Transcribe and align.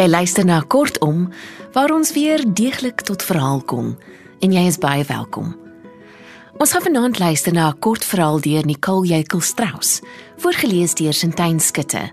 Jy 0.00 0.06
luister 0.08 0.46
na 0.48 0.62
Kortom 0.64 1.26
waar 1.74 1.92
ons 1.92 2.14
weer 2.16 2.40
deeglik 2.40 3.02
tot 3.04 3.20
verhaal 3.20 3.58
kom 3.68 3.90
en 4.40 4.52
jy 4.54 4.62
is 4.64 4.78
baie 4.80 5.02
welkom. 5.04 5.50
Ons 6.56 6.72
gaan 6.72 6.86
vanaand 6.86 7.18
luister 7.20 7.52
na 7.52 7.68
'n 7.68 7.78
kort 7.84 8.04
verhaal 8.04 8.40
deur 8.40 8.64
Nicole 8.64 9.06
Jekyll 9.06 9.40
Strauss, 9.40 10.00
voorgeles 10.38 10.94
deur 10.94 11.12
Sintyn 11.12 11.60
Skutte. 11.60 12.10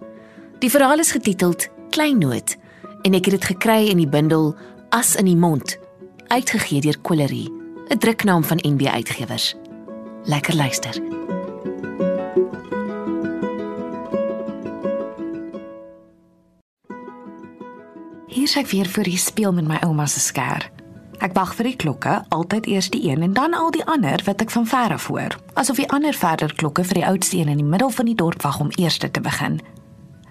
Die 0.59 0.69
verhaal 0.69 0.99
is 0.99 1.11
getiteld 1.11 1.69
Kleinoot 1.89 2.57
en 3.03 3.13
ek 3.13 3.25
het 3.25 3.39
dit 3.39 3.45
gekry 3.45 3.87
in 3.87 3.97
die 3.97 4.09
bundel 4.09 4.55
As 4.89 5.15
in 5.15 5.25
die 5.25 5.37
mond, 5.37 5.77
uitgegee 6.27 6.81
deur 6.81 7.01
Colerie, 7.01 7.49
'n 7.89 7.97
druknaam 7.97 8.43
van 8.43 8.59
NB 8.67 8.87
Uitgewers. 8.87 9.55
Lekker 10.25 10.55
luister. 10.55 11.26
Hier 18.27 18.49
sê 18.51 18.59
ek 18.59 18.73
weer 18.73 18.89
vir 18.91 19.07
die 19.07 19.19
speel 19.19 19.53
met 19.55 19.67
my 19.69 19.77
ouma 19.87 20.03
se 20.11 20.19
skêr. 20.19 20.65
Ek 21.23 21.31
wag 21.33 21.53
vir 21.55 21.69
die 21.69 21.77
klokke, 21.79 22.17
altyd 22.35 22.65
eers 22.67 22.89
die 22.91 23.05
een 23.07 23.23
en 23.23 23.31
dan 23.33 23.55
al 23.55 23.71
die 23.71 23.85
ander 23.87 24.19
wat 24.27 24.43
ek 24.43 24.51
van 24.51 24.67
ver 24.67 24.95
af 24.97 25.05
hoor. 25.07 25.37
Asof 25.55 25.79
die 25.79 25.87
ander 25.95 26.13
verder 26.13 26.51
klokke 26.59 26.83
vir 26.89 26.99
die 26.99 27.05
oudste 27.07 27.39
een 27.39 27.53
in 27.53 27.61
die 27.63 27.69
middel 27.71 27.89
van 27.89 28.09
die 28.09 28.17
dorp 28.19 28.43
wag 28.43 28.59
om 28.59 28.73
eers 28.75 28.99
te 28.99 29.23
begin. 29.23 29.61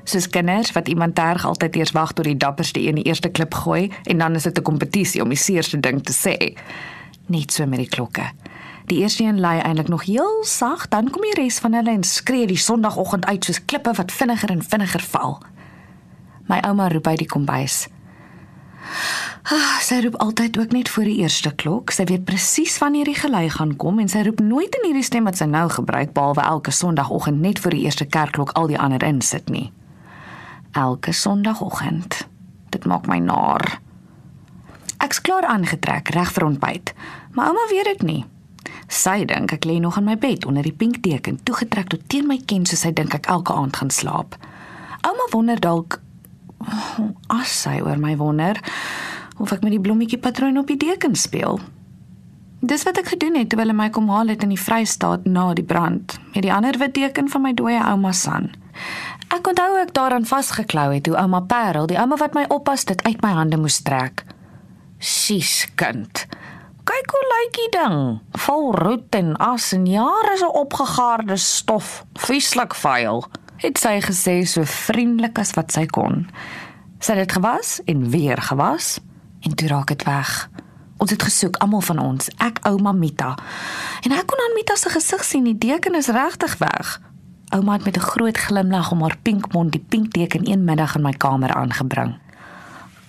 Soos 0.05 0.29
kinders 0.29 0.75
wat 0.77 0.93
iemand 0.93 1.17
terg 1.17 1.47
altyd 1.49 1.81
eers 1.81 1.95
wag 1.97 2.13
tot 2.13 2.29
die 2.29 2.37
dapperste 2.37 2.85
een 2.85 3.01
die 3.01 3.07
eerste 3.09 3.33
klip 3.33 3.57
gooi 3.65 3.89
en 4.05 4.21
dan 4.21 4.37
is 4.37 4.45
dit 4.45 4.59
'n 4.59 4.63
kompetisie 4.63 5.23
om 5.23 5.33
die 5.33 5.41
seerste 5.41 5.81
ding 5.81 6.05
te 6.05 6.13
sê. 6.13 6.53
Net 7.27 7.53
so 7.53 7.67
met 7.67 7.79
die 7.79 7.89
klokke. 7.89 8.29
Die 8.87 8.99
eerste 8.99 9.25
een 9.25 9.41
lei 9.41 9.59
eintlik 9.59 9.89
nog 9.89 10.05
heel 10.05 10.45
sag, 10.45 10.89
dan 10.89 11.11
kom 11.11 11.23
die 11.23 11.43
res 11.43 11.59
van 11.59 11.73
hulle 11.73 11.91
en 11.91 12.05
skree 12.05 12.47
die 12.47 12.57
sonoggend 12.57 13.27
uit 13.27 13.45
soos 13.45 13.65
klippe 13.65 13.93
wat 13.93 14.13
vinniger 14.13 14.51
en 14.51 14.63
vinniger 14.63 15.01
val. 15.01 15.41
My 16.47 16.61
ouma 16.67 16.89
roep 16.89 17.07
by 17.07 17.17
die 17.19 17.29
kombuis. 17.31 17.87
Ah, 19.47 19.79
sy 19.79 20.01
roep 20.03 20.17
altyd 20.23 20.59
ook 20.59 20.73
net 20.75 20.89
voor 20.91 21.07
die 21.07 21.21
eerste 21.23 21.53
klok. 21.55 21.91
Sy 21.95 22.05
weet 22.11 22.25
presies 22.27 22.79
wanneer 22.83 23.07
die 23.07 23.19
gelei 23.19 23.47
gaan 23.51 23.77
kom 23.79 24.01
en 24.03 24.11
sy 24.11 24.25
roep 24.27 24.41
nooit 24.43 24.75
in 24.81 24.89
hierdie 24.89 25.07
stem 25.07 25.27
wat 25.29 25.39
sy 25.39 25.47
nou 25.51 25.69
gebruik 25.71 26.15
behalwe 26.17 26.43
elke 26.43 26.75
sonoggend 26.75 27.41
net 27.41 27.63
voor 27.63 27.77
die 27.77 27.85
eerste 27.87 28.07
kerkklok 28.07 28.51
al 28.59 28.71
die 28.71 28.79
ander 28.79 29.03
insit 29.07 29.51
nie. 29.51 29.71
Elke 30.75 31.13
sonoggend. 31.13 32.27
Dit 32.75 32.87
maak 32.91 33.07
my 33.07 33.19
naar. 33.23 33.79
Ek's 34.99 35.21
klaar 35.21 35.47
aangetrek 35.47 36.11
reg 36.15 36.33
vir 36.33 36.47
ontbyt. 36.47 36.95
Maar 37.33 37.53
ouma 37.53 37.69
weet 37.71 37.85
dit 37.85 38.03
nie. 38.03 38.25
Sy 38.91 39.25
dink 39.31 39.53
ek 39.53 39.67
lê 39.67 39.79
nog 39.83 39.99
in 39.99 40.07
my 40.07 40.17
bed 40.19 40.47
onder 40.47 40.67
die 40.67 40.75
pink 40.75 41.03
deken, 41.03 41.39
toegetrek 41.43 41.89
tot 41.91 42.03
teen 42.11 42.27
my 42.27 42.39
ken 42.47 42.67
soos 42.67 42.83
sy 42.87 42.93
dink 42.95 43.15
ek 43.15 43.31
elke 43.31 43.55
aand 43.55 43.79
gaan 43.79 43.91
slaap. 43.91 44.35
Ouma 45.07 45.31
wonder 45.31 45.61
dalk 45.61 46.01
as 47.41 47.53
sy 47.63 47.79
oor 47.81 47.99
my 48.01 48.17
wonder 48.17 48.59
of 49.39 49.53
ek 49.53 49.65
met 49.65 49.75
die 49.75 49.83
blommetjie 49.83 50.19
patroon 50.19 50.59
op 50.59 50.71
die 50.71 50.79
deken 50.81 51.17
speel. 51.19 51.61
Dis 52.67 52.87
wat 52.89 52.99
ek 52.99 53.13
gedoen 53.13 53.37
het 53.37 53.51
toe 53.53 53.61
hulle 53.61 53.77
my 53.77 53.91
kom 53.93 54.09
haal 54.11 54.33
het 54.33 54.43
in 54.43 54.55
die 54.55 54.61
Vrystaat 54.61 55.27
na 55.29 55.51
die 55.55 55.67
brand 55.67 56.17
met 56.35 56.43
die 56.47 56.53
ander 56.53 56.79
wit 56.81 56.95
deken 56.97 57.29
van 57.29 57.45
my 57.45 57.53
dooie 57.55 57.83
ouma 57.83 58.15
San. 58.17 58.51
Ek 59.35 59.47
onthou 59.51 59.77
ek 59.81 59.93
daaraan 59.97 60.27
vasgeklou 60.29 60.89
het 60.95 61.05
toe 61.07 61.17
ouma 61.19 61.43
Parel, 61.51 61.89
die 61.91 61.99
ouma 61.99 62.17
wat 62.21 62.35
my 62.35 62.47
oppas, 62.49 62.87
dit 62.89 63.03
uit 63.05 63.23
my 63.23 63.33
hande 63.37 63.59
moes 63.61 63.81
trek. 63.83 64.25
Sis 64.99 65.67
kind. 65.77 66.25
Kyk 66.87 67.11
hoe 67.11 67.25
lyk 67.33 67.57
die 67.59 67.71
ding. 67.75 67.97
Vol 68.47 68.71
roet 68.79 69.17
en 69.19 69.35
as 69.43 69.73
en 69.75 69.89
jare 69.91 70.37
se 70.39 70.47
opgegaarde 70.47 71.37
stof. 71.43 72.05
Vieslik 72.23 72.77
vuil. 72.79 73.25
Het 73.57 73.79
sy 73.81 74.01
gesê 74.05 74.43
so 74.45 74.69
vriendelik 74.69 75.39
as 75.41 75.55
wat 75.57 75.73
sy 75.73 75.87
kon. 75.89 76.27
Sy 77.01 77.15
het 77.17 77.25
dit 77.25 77.37
gewas 77.39 77.79
en 77.89 78.11
weer 78.13 78.41
gewas 78.43 78.99
en 79.41 79.55
toe 79.57 79.69
raak 79.69 79.89
dit 79.95 80.05
weg. 80.05 80.33
Ons 81.01 81.13
het 81.13 81.23
gesoek 81.23 81.57
almal 81.65 81.81
van 81.85 81.99
ons, 82.01 82.29
ek 82.41 82.61
ouma 82.69 82.93
Mita. 82.93 83.35
En 84.05 84.13
ek 84.13 84.29
kon 84.29 84.41
aan 84.45 84.57
Mita 84.57 84.77
se 84.77 84.93
gesig 84.93 85.25
sien 85.25 85.45
die 85.49 85.57
deken 85.57 85.97
is 85.97 86.13
regtig 86.13 86.59
weg. 86.61 86.99
Ouma 87.57 87.77
het 87.77 87.85
met 87.85 87.97
'n 87.97 88.09
groot 88.13 88.37
glimlag 88.37 88.91
om 88.93 89.01
haar 89.01 89.17
pink 89.23 89.53
mond 89.53 89.73
die 89.73 89.85
pink 89.89 90.13
deken 90.13 90.49
een 90.51 90.65
middag 90.65 90.97
in 90.97 91.03
my 91.03 91.13
kamer 91.13 91.55
aangebring. 91.55 92.19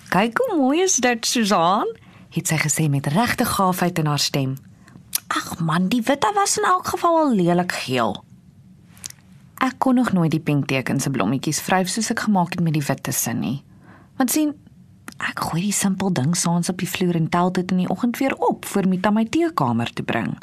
"Kyk 0.08 0.38
hoe 0.38 0.56
mooi 0.56 0.80
is 0.80 0.96
dit, 0.96 1.26
Susan," 1.26 1.86
het 2.30 2.48
sy 2.48 2.56
gesê 2.56 2.88
met 2.88 3.06
regte 3.06 3.44
gaafheid 3.44 3.98
in 3.98 4.06
haar 4.06 4.18
stem. 4.18 4.56
"Ag 5.26 5.58
man, 5.58 5.88
die 5.88 6.02
witte 6.02 6.30
was 6.34 6.56
in 6.58 6.64
elk 6.64 6.86
geval 6.86 7.16
al 7.16 7.34
lelik 7.34 7.72
geel." 7.72 8.27
Ek 9.58 9.74
kon 9.82 9.94
nog 9.98 10.12
nooit 10.14 10.30
die 10.30 10.42
pink 10.42 10.68
teken 10.70 11.00
se 11.02 11.10
blommetjies 11.10 11.58
vryf 11.66 11.88
soos 11.90 12.12
ek 12.14 12.26
gemaak 12.28 12.54
het 12.54 12.62
met 12.62 12.76
die 12.76 12.84
witte 12.86 13.12
sin 13.12 13.40
nie. 13.42 13.56
Want 14.18 14.30
sien, 14.30 14.52
ek 15.18 15.42
gooi 15.48 15.64
die 15.64 15.74
simpel 15.74 16.12
ding 16.14 16.36
saans 16.38 16.70
op 16.70 16.78
die 16.78 16.90
vloer 16.90 17.18
en 17.18 17.26
tel 17.32 17.50
dit 17.56 17.74
in 17.74 17.82
die 17.82 17.90
oggend 17.90 18.20
weer 18.22 18.36
op 18.38 18.68
vir 18.70 18.86
Mita 18.86 19.10
my 19.10 19.24
teekamer 19.26 19.90
te 19.90 20.06
bring. 20.06 20.36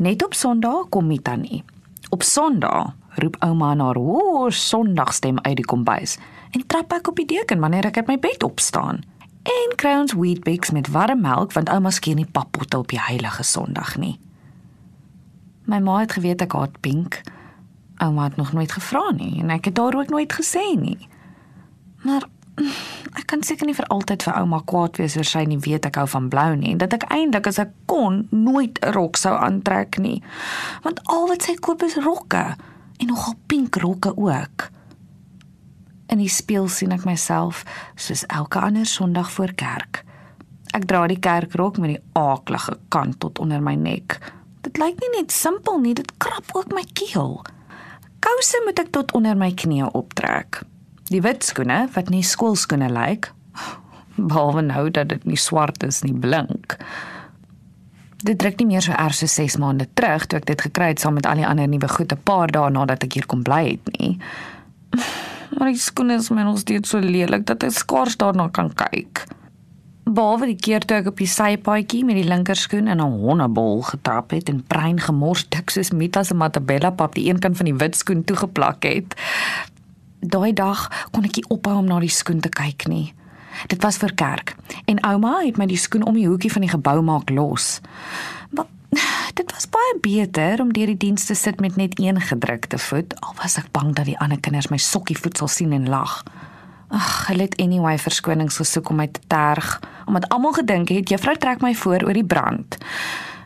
Net 0.00 0.24
op 0.24 0.34
Sondag 0.34 0.88
kom 0.88 1.06
Mita 1.12 1.36
nie. 1.36 1.62
Op 2.10 2.24
Sondag 2.24 2.94
roep 3.20 3.36
ouma 3.44 3.74
na 3.74 3.90
haar 3.90 4.00
hoë 4.00 4.48
Sondagstem 4.52 5.38
uit 5.44 5.56
die 5.60 5.68
kombuis 5.68 6.16
en 6.56 6.64
trap 6.66 6.92
ek 6.96 7.12
op 7.12 7.20
die 7.20 7.28
deken 7.28 7.60
wanneer 7.60 7.88
ek 7.90 8.00
uit 8.00 8.10
my 8.14 8.18
bed 8.20 8.44
opstaan. 8.48 9.04
En 9.46 9.76
kry 9.76 9.92
ons 10.00 10.16
Weet-Bix 10.16 10.72
met 10.72 10.88
warm 10.92 11.20
melk 11.20 11.52
want 11.52 11.68
ouma 11.68 11.92
skien 11.92 12.16
nie 12.16 12.28
pappotte 12.28 12.80
op 12.80 12.88
die 12.92 13.00
heilige 13.00 13.44
Sondag 13.44 13.96
nie. 14.00 14.16
My 15.66 15.80
ma 15.84 16.00
het 16.00 16.16
geweet 16.16 16.44
ek 16.44 16.54
haat 16.56 16.80
pink. 16.80 17.20
Ouma 18.02 18.24
het 18.24 18.36
nog 18.36 18.52
nooit 18.52 18.72
gevra 18.72 19.10
nie 19.16 19.40
en 19.40 19.50
ek 19.50 19.70
het 19.70 19.74
daar 19.74 19.94
ook 19.96 20.08
nooit 20.12 20.32
gesê 20.32 20.64
nie. 20.78 21.08
Maar 22.04 22.26
ek 23.16 23.26
kan 23.26 23.42
seker 23.44 23.68
nie 23.68 23.76
vir 23.76 23.88
altyd 23.92 24.24
vir 24.26 24.38
ouma 24.40 24.62
kwaad 24.68 24.96
wees 25.00 25.16
oor 25.16 25.28
sy 25.28 25.44
nie 25.48 25.58
weet 25.60 25.88
ek 25.88 25.98
hou 26.00 26.06
van 26.08 26.28
blou 26.32 26.54
nie 26.56 26.72
en 26.74 26.80
dat 26.80 26.96
ek 26.96 27.08
eintlik 27.12 27.48
as 27.50 27.60
ek 27.62 27.72
kon 27.90 28.24
nooit 28.30 28.78
'n 28.82 28.92
rok 28.96 29.16
sou 29.16 29.34
aantrek 29.36 29.98
nie. 29.98 30.22
Want 30.82 31.00
al 31.04 31.28
wat 31.28 31.42
sy 31.42 31.54
koop 31.54 31.82
is 31.82 31.96
rokke 31.96 32.56
en 32.98 33.06
nogal 33.06 33.34
pink 33.46 33.76
rokke 33.76 34.16
ook. 34.16 34.70
In 36.06 36.18
die 36.18 36.30
spieël 36.30 36.68
sien 36.68 36.92
ek 36.92 37.04
myself 37.04 37.64
soos 37.94 38.24
elke 38.26 38.60
ander 38.60 38.86
Sondag 38.86 39.30
voor 39.30 39.52
kerk. 39.52 40.04
Ek 40.72 40.86
dra 40.86 41.06
die 41.06 41.18
kerkrok 41.18 41.78
met 41.78 41.96
die 41.96 42.04
aaklige 42.12 42.78
kant 42.88 43.20
tot 43.20 43.38
onder 43.38 43.62
my 43.62 43.74
nek. 43.74 44.18
Dit 44.62 44.78
lyk 44.78 45.00
nie 45.00 45.12
net 45.20 45.32
simpel 45.32 45.78
nie, 45.80 45.94
dit 45.94 46.12
krap 46.18 46.50
ook 46.54 46.72
my 46.74 46.84
keel. 46.92 47.42
Kouse 48.26 48.58
moet 48.64 48.80
ek 48.82 48.88
tot 48.90 49.12
onder 49.14 49.36
my 49.38 49.52
knieë 49.54 49.92
optrek. 49.94 50.58
Die 51.12 51.20
wit 51.22 51.44
skoene 51.46 51.84
wat 51.94 52.08
nie 52.10 52.24
skoolskoene 52.26 52.88
lyk, 52.90 53.28
behalwe 54.18 54.64
nou 54.66 54.88
dat 54.90 55.12
dit 55.12 55.28
nie 55.30 55.38
swart 55.38 55.86
is 55.86 56.00
nie, 56.02 56.14
blink. 56.24 56.74
Dit 58.26 58.40
druk 58.42 58.58
nie 58.58 58.72
meer 58.72 58.82
so 58.82 58.96
erg 58.96 59.14
so 59.14 59.30
6 59.30 59.60
maande 59.62 59.86
terug 59.94 60.26
toe 60.26 60.40
ek 60.40 60.48
dit 60.50 60.64
gekry 60.66 60.90
het 60.90 61.04
saam 61.04 61.14
met 61.20 61.28
al 61.30 61.38
die 61.38 61.46
ander 61.46 61.70
nuwe 61.70 61.88
goed 61.92 62.12
'n 62.12 62.24
paar 62.26 62.50
dae 62.50 62.70
nadat 62.70 63.06
ek 63.06 63.14
hier 63.14 63.26
kom 63.30 63.46
bly 63.46 63.62
het 63.78 63.86
nie. 64.00 64.18
Maar 65.56 65.70
die 65.70 65.78
skoene 65.78 66.18
is 66.18 66.30
my 66.30 66.42
nog 66.42 66.58
steeds 66.58 66.90
so 66.90 66.98
lelik 66.98 67.46
dat 67.46 67.62
ek 67.62 67.78
skaars 67.78 68.16
daarna 68.16 68.48
kan 68.48 68.74
kyk. 68.74 69.22
Behalwe 70.06 70.46
die 70.46 70.60
keer 70.62 70.84
toe 70.86 71.00
ek 71.00 71.08
op 71.10 71.18
die 71.18 71.26
sypaadjie 71.26 72.04
met 72.06 72.14
die 72.14 72.28
linkerskoen 72.28 72.86
in 72.86 73.00
'n 73.02 73.14
hondebol 73.26 73.82
getrap 73.82 74.30
het 74.30 74.48
en 74.48 74.62
brein 74.62 75.00
gemors 75.02 75.48
dik 75.48 75.70
soos 75.70 75.90
Mita 75.90 76.22
se 76.22 76.34
matabella 76.34 76.90
pap 76.90 77.14
die 77.14 77.28
een 77.28 77.38
kant 77.38 77.56
van 77.56 77.66
die 77.66 77.74
wit 77.74 77.96
skoen 77.96 78.24
toegeplak 78.24 78.84
het. 78.84 79.16
Daai 80.20 80.52
dag 80.52 81.08
kon 81.10 81.24
ek 81.24 81.36
nie 81.36 81.48
ophou 81.48 81.74
om 81.78 81.86
na 81.86 81.98
die 81.98 82.08
skoen 82.08 82.40
te 82.40 82.48
kyk 82.48 82.86
nie. 82.86 83.14
Dit 83.66 83.82
was 83.82 83.96
vir 83.96 84.14
kerk 84.14 84.54
en 84.84 85.02
ouma 85.02 85.42
het 85.42 85.58
my 85.58 85.66
die 85.66 85.76
skoen 85.76 86.06
om 86.06 86.14
die 86.14 86.28
hoekie 86.28 86.52
van 86.52 86.62
die 86.62 86.70
gebou 86.70 87.02
maak 87.02 87.30
los. 87.30 87.80
Maar 88.50 88.66
dit 89.34 89.52
was 89.52 89.66
baie 89.68 89.98
beter 90.00 90.60
om 90.60 90.72
deur 90.72 90.86
die 90.86 90.96
diens 90.96 91.24
te 91.24 91.34
sit 91.34 91.60
met 91.60 91.76
net 91.76 91.98
een 91.98 92.20
gedrukte 92.20 92.78
voet 92.78 93.20
al 93.20 93.34
was 93.42 93.58
ek 93.58 93.72
bang 93.72 93.94
dat 93.94 94.04
die 94.04 94.18
ander 94.18 94.40
kinders 94.40 94.68
my 94.68 94.78
sokkie 94.78 95.18
voet 95.18 95.36
sal 95.36 95.48
sien 95.48 95.72
en 95.72 95.88
lag. 95.88 96.22
Ag, 96.88 97.26
hulle 97.26 97.42
het 97.42 97.56
anyway 97.58 97.98
verskonings 97.98 98.56
gesoek 98.56 98.88
om 98.90 99.00
my 99.00 99.06
te 99.10 99.20
terg, 99.26 99.80
omdat 100.06 100.28
almal 100.28 100.52
gedink 100.52 100.88
het 100.88 101.10
juffrou 101.10 101.34
trek 101.36 101.60
my 101.60 101.74
voor 101.74 102.06
oor 102.06 102.14
die 102.14 102.26
brand 102.26 102.78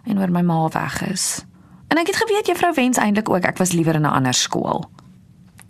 en 0.05 0.19
oor 0.19 0.31
my 0.33 0.43
ma 0.43 0.69
weg 0.69 1.03
is. 1.09 1.45
En 1.89 1.99
ek 1.99 2.13
het 2.13 2.17
geweet 2.17 2.47
juffrou 2.47 2.73
wens 2.75 2.99
eintlik 2.99 3.29
ook 3.29 3.45
ek 3.45 3.59
was 3.59 3.73
liewer 3.73 3.95
in 3.95 4.07
'n 4.07 4.13
ander 4.13 4.35
skool. 4.35 4.91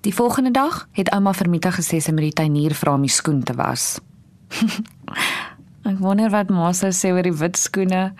Die 0.00 0.14
volgende 0.14 0.50
dag 0.50 0.88
het 0.92 1.10
ouma 1.10 1.32
vir 1.32 1.48
Mita 1.48 1.70
gesê 1.70 2.00
sy 2.00 2.10
moet 2.10 2.30
die 2.30 2.38
tuinier 2.42 2.74
vra 2.74 2.94
om 2.94 3.00
die 3.00 3.10
skoen 3.10 3.42
te 3.42 3.54
was. 3.54 4.00
ek 5.90 5.98
wonder 5.98 6.30
wat 6.30 6.50
ma 6.50 6.72
sou 6.72 6.90
sê 6.92 7.12
oor 7.12 7.22
die 7.22 7.36
wit 7.36 7.56
skoene. 7.56 8.12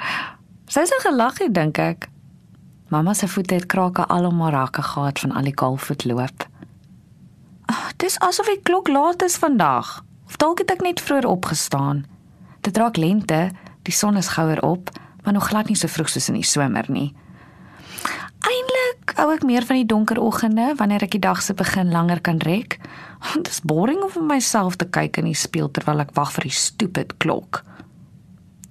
Sy 0.67 0.85
sou 0.85 1.01
gelag 1.01 1.39
het 1.39 1.55
dink 1.55 1.79
ek. 1.79 2.09
Mamma 2.91 3.15
se 3.15 3.29
voete 3.29 3.55
het 3.55 3.67
krake 3.67 4.07
al 4.07 4.25
om 4.27 4.41
haar 4.41 4.53
rakke 4.53 4.83
gehad 4.83 5.19
van 5.19 5.33
al 5.33 5.43
die 5.43 5.55
kaalvoetloop. 5.55 6.47
Oh, 7.71 7.89
dis 8.03 8.19
asof 8.19 8.49
die 8.51 8.59
klok 8.67 8.89
laat 8.91 9.23
is 9.23 9.37
vandag. 9.39 10.01
Of 10.27 10.39
dalk 10.43 10.59
het 10.59 10.73
ek 10.75 10.81
net 10.83 11.01
vroeër 11.07 11.29
opgestaan. 11.31 12.03
Dit 12.67 12.79
raak 12.81 12.99
lente, 12.99 13.53
die 13.87 13.95
son 13.95 14.19
is 14.19 14.33
gouer 14.35 14.59
op, 14.67 14.91
maar 15.23 15.37
nog 15.37 15.47
glad 15.53 15.71
nie 15.71 15.79
so 15.79 15.87
vroeg 15.87 16.11
soos 16.11 16.27
in 16.33 16.41
die 16.41 16.47
somer 16.47 16.89
nie. 16.91 17.13
Eindelik 18.41 19.15
hou 19.21 19.29
ek 19.37 19.47
meer 19.47 19.67
van 19.69 19.79
die 19.79 19.87
donker 19.87 20.19
oggende 20.19 20.73
wanneer 20.81 21.07
ek 21.07 21.15
die 21.15 21.23
dag 21.23 21.45
se 21.47 21.55
begin 21.55 21.95
langer 21.95 22.19
kan 22.27 22.43
rek. 22.43 22.81
Dit 23.37 23.53
is 23.53 23.63
boring 23.63 24.03
om 24.03 24.11
vir 24.17 24.27
myself 24.33 24.81
te 24.81 24.91
kyk 24.91 25.23
in 25.23 25.31
die 25.31 25.39
spieël 25.39 25.71
terwyl 25.71 26.03
ek 26.03 26.17
wag 26.19 26.35
vir 26.35 26.51
die 26.51 26.57
stupid 26.57 27.15
klok. 27.23 27.63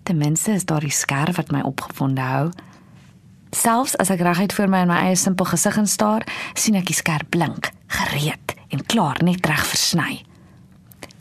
Ten 0.04 0.20
minste 0.20 0.58
is 0.60 0.68
daar 0.68 0.84
die 0.84 0.92
skerf 0.92 1.40
wat 1.40 1.56
my 1.56 1.64
opgewonde 1.64 2.28
hou. 2.34 2.46
Selfs 3.56 3.96
as 3.96 4.12
ek 4.12 4.28
reguit 4.28 4.54
voor 4.54 4.68
my 4.68 4.84
in 4.84 4.92
my 4.92 5.02
eie 5.08 5.18
simpel 5.18 5.48
gesig 5.48 5.80
instaar, 5.80 6.28
sien 6.60 6.76
ek 6.76 6.90
die 6.92 7.00
skerp 7.00 7.32
blink, 7.32 7.72
gereed 7.88 8.59
en 8.70 8.86
klaar 8.86 9.20
net 9.24 9.46
reg 9.46 9.66
versny. 9.66 10.22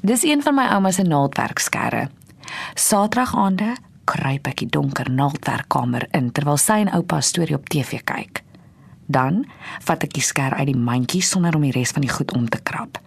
Dis 0.00 0.25
een 0.25 0.43
van 0.43 0.55
my 0.55 0.69
ouma 0.75 0.93
se 0.95 1.03
naaldwerkskerre. 1.03 2.09
Saterdag 2.75 3.35
aande 3.37 3.75
kruip 4.09 4.47
ek 4.49 4.62
die 4.62 4.71
donker 4.73 5.11
naaldwerkkamer 5.12 6.06
in 6.17 6.31
terwyl 6.33 6.61
sy 6.61 6.81
en 6.85 6.93
oupa 6.97 7.21
storie 7.25 7.56
op 7.59 7.69
TV 7.69 8.00
kyk. 8.09 8.43
Dan 9.09 9.43
vat 9.85 10.05
ek 10.05 10.15
die 10.17 10.25
sker 10.25 10.56
uit 10.56 10.69
die 10.71 10.77
mandjie 10.77 11.23
sonder 11.25 11.56
om 11.56 11.65
die 11.65 11.75
res 11.77 11.95
van 11.97 12.05
die 12.05 12.12
goed 12.12 12.33
om 12.37 12.49
te 12.49 12.61
krap. 12.61 13.00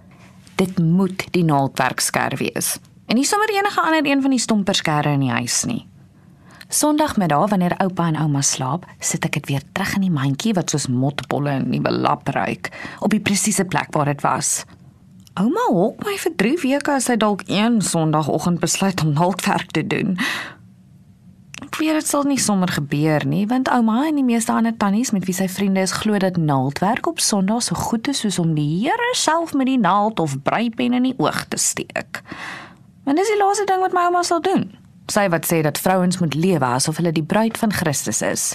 Dit 0.62 0.78
moet 0.82 1.26
die 1.34 1.46
naaldwerksker 1.46 2.38
wees. 2.42 2.76
En 3.08 3.18
nie 3.18 3.26
sommer 3.28 3.50
enige 3.54 3.82
ander 3.82 4.06
een 4.06 4.22
van 4.22 4.34
die 4.34 4.42
stomperskerre 4.42 5.16
in 5.18 5.26
die 5.26 5.34
huis 5.34 5.64
nie. 5.70 5.86
Sondagmiddag 6.72 7.50
wanneer 7.50 7.74
oupa 7.78 8.06
en 8.08 8.16
ouma 8.16 8.40
slaap, 8.42 8.86
sit 9.04 9.26
ek 9.28 9.34
dit 9.42 9.50
weer 9.50 9.64
terug 9.76 9.98
in 9.98 10.06
die 10.06 10.14
mandjie 10.14 10.54
wat 10.56 10.72
soos 10.72 10.86
motbolle 10.88 11.52
en 11.58 11.66
nuwe 11.68 11.92
lap 11.92 12.32
ruik, 12.32 12.70
op 13.04 13.12
die 13.12 13.20
presiese 13.20 13.66
plek 13.68 13.92
waar 13.92 14.08
dit 14.08 14.24
was. 14.24 14.62
Ouma 15.36 15.66
hok 15.68 16.00
my 16.08 16.16
vir 16.24 16.34
3 16.40 16.62
weke 16.64 16.94
as 16.96 17.10
sy 17.12 17.18
dalk 17.20 17.44
een 17.52 17.82
Sondagoggend 17.84 18.64
besluit 18.64 19.04
om 19.04 19.12
naaldwerk 19.18 19.76
te 19.76 19.84
doen. 19.84 20.16
Ek 21.68 21.76
weet 21.76 22.00
dit 22.00 22.08
sal 22.08 22.24
nie 22.24 22.40
sommer 22.40 22.72
gebeur 22.72 23.28
nie, 23.28 23.44
want 23.52 23.68
ouma 23.76 24.06
en 24.08 24.24
die 24.24 24.28
meeste 24.32 24.56
ander 24.56 24.76
tannies 24.80 25.12
met 25.12 25.28
wie 25.28 25.36
sy 25.36 25.52
vriende 25.52 25.84
is 25.84 26.00
glo 26.00 26.24
dat 26.24 26.40
naaldwerk 26.40 27.12
op 27.12 27.20
Sondag 27.20 27.68
so 27.68 27.76
goed 27.76 28.08
is 28.08 28.24
soos 28.24 28.40
om 28.40 28.56
die 28.56 28.70
Here 28.86 29.12
self 29.20 29.52
met 29.52 29.68
die 29.68 29.80
naald 29.80 30.24
of 30.24 30.40
breipen 30.48 30.96
in 30.96 31.12
die 31.12 31.18
oog 31.20 31.50
te 31.52 31.60
steek. 31.60 32.24
En 33.04 33.20
dis 33.20 33.28
die 33.28 33.42
laaste 33.44 33.68
ding 33.68 33.84
wat 33.84 33.92
my 33.92 34.08
ouma 34.08 34.24
sal 34.24 34.40
doen. 34.40 34.70
Sy 35.12 35.28
wat 35.34 35.48
sê 35.50 35.60
dat 35.66 35.80
vrouens 35.81 36.22
moet 36.22 36.36
lewe 36.38 36.66
asof 36.66 37.02
hulle 37.02 37.12
die 37.12 37.25
bruid 37.25 37.58
van 37.60 37.74
Christus 37.75 38.22
is. 38.24 38.46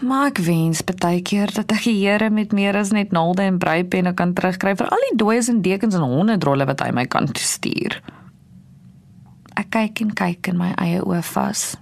Maar 0.00 0.30
ek 0.30 0.40
wens 0.44 0.80
baie 1.00 1.20
keer 1.24 1.52
dat 1.52 1.72
ek 1.76 1.84
die 1.84 1.98
Here 2.00 2.30
met 2.32 2.54
meer 2.56 2.76
as 2.76 2.92
net 2.92 3.12
naalde 3.12 3.44
en 3.44 3.58
breipenne 3.60 4.14
kan 4.16 4.32
terugkry 4.36 4.72
vir 4.76 4.88
al 4.88 5.04
die 5.10 5.18
dooies 5.20 5.50
en 5.52 5.60
dekens 5.64 5.96
en 5.96 6.06
honderdrolle 6.08 6.64
wat 6.68 6.80
hy 6.84 6.88
my 6.96 7.04
kan 7.04 7.28
stuur. 7.36 7.98
Ek 9.60 9.68
kyk 9.76 10.00
en 10.04 10.14
kyk 10.16 10.52
in 10.52 10.60
my 10.60 10.70
eie 10.80 11.02
oë 11.04 11.20
vas. 11.34 11.74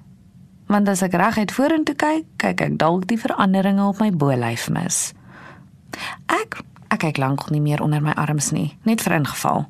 Want 0.69 0.91
as 0.91 1.05
ek 1.07 1.15
reguit 1.19 1.55
vorentoe 1.55 1.95
kyk, 1.99 2.27
kyk 2.43 2.65
ek 2.67 2.75
dalk 2.81 3.07
die 3.11 3.21
veranderinge 3.21 3.87
op 3.87 4.03
my 4.03 4.11
bolyf 4.11 4.67
mis. 4.75 5.13
Ek 6.27 6.59
ek 6.91 7.03
kyk 7.05 7.23
lank 7.23 7.47
nie 7.53 7.63
meer 7.63 7.83
onder 7.85 8.03
my 8.03 8.15
arms 8.19 8.51
nie, 8.51 8.73
net 8.89 9.03
vir 9.05 9.19
ingeval. 9.21 9.67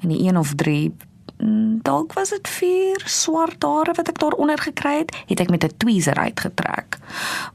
En 0.00 0.08
die 0.08 0.22
een 0.24 0.38
of 0.40 0.54
drie 0.56 0.88
mm, 0.88 1.09
dalk 1.82 2.12
was 2.12 2.30
dit 2.30 2.48
vier 2.48 3.02
swart 3.04 3.62
hare 3.62 3.94
wat 3.96 4.08
ek 4.08 4.18
daaronder 4.20 4.60
gekry 4.60 4.96
het, 5.02 5.14
het 5.26 5.40
ek 5.40 5.50
met 5.50 5.64
'n 5.64 5.76
tweezer 5.76 6.14
uitgetrek. 6.14 6.98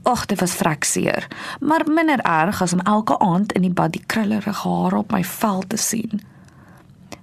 Ag, 0.04 0.26
dit 0.26 0.40
was 0.40 0.52
frekseer, 0.52 1.28
maar 1.60 1.84
minder 1.86 2.20
erg 2.20 2.62
as 2.62 2.74
om 2.74 2.80
elke 2.80 3.20
aand 3.20 3.52
in 3.54 3.62
die 3.62 3.74
bad 3.74 3.92
die 3.92 4.04
krullerige 4.06 4.68
hare 4.70 4.98
op 4.98 5.12
my 5.12 5.24
vel 5.24 5.64
te 5.68 5.78
sien. 5.78 6.22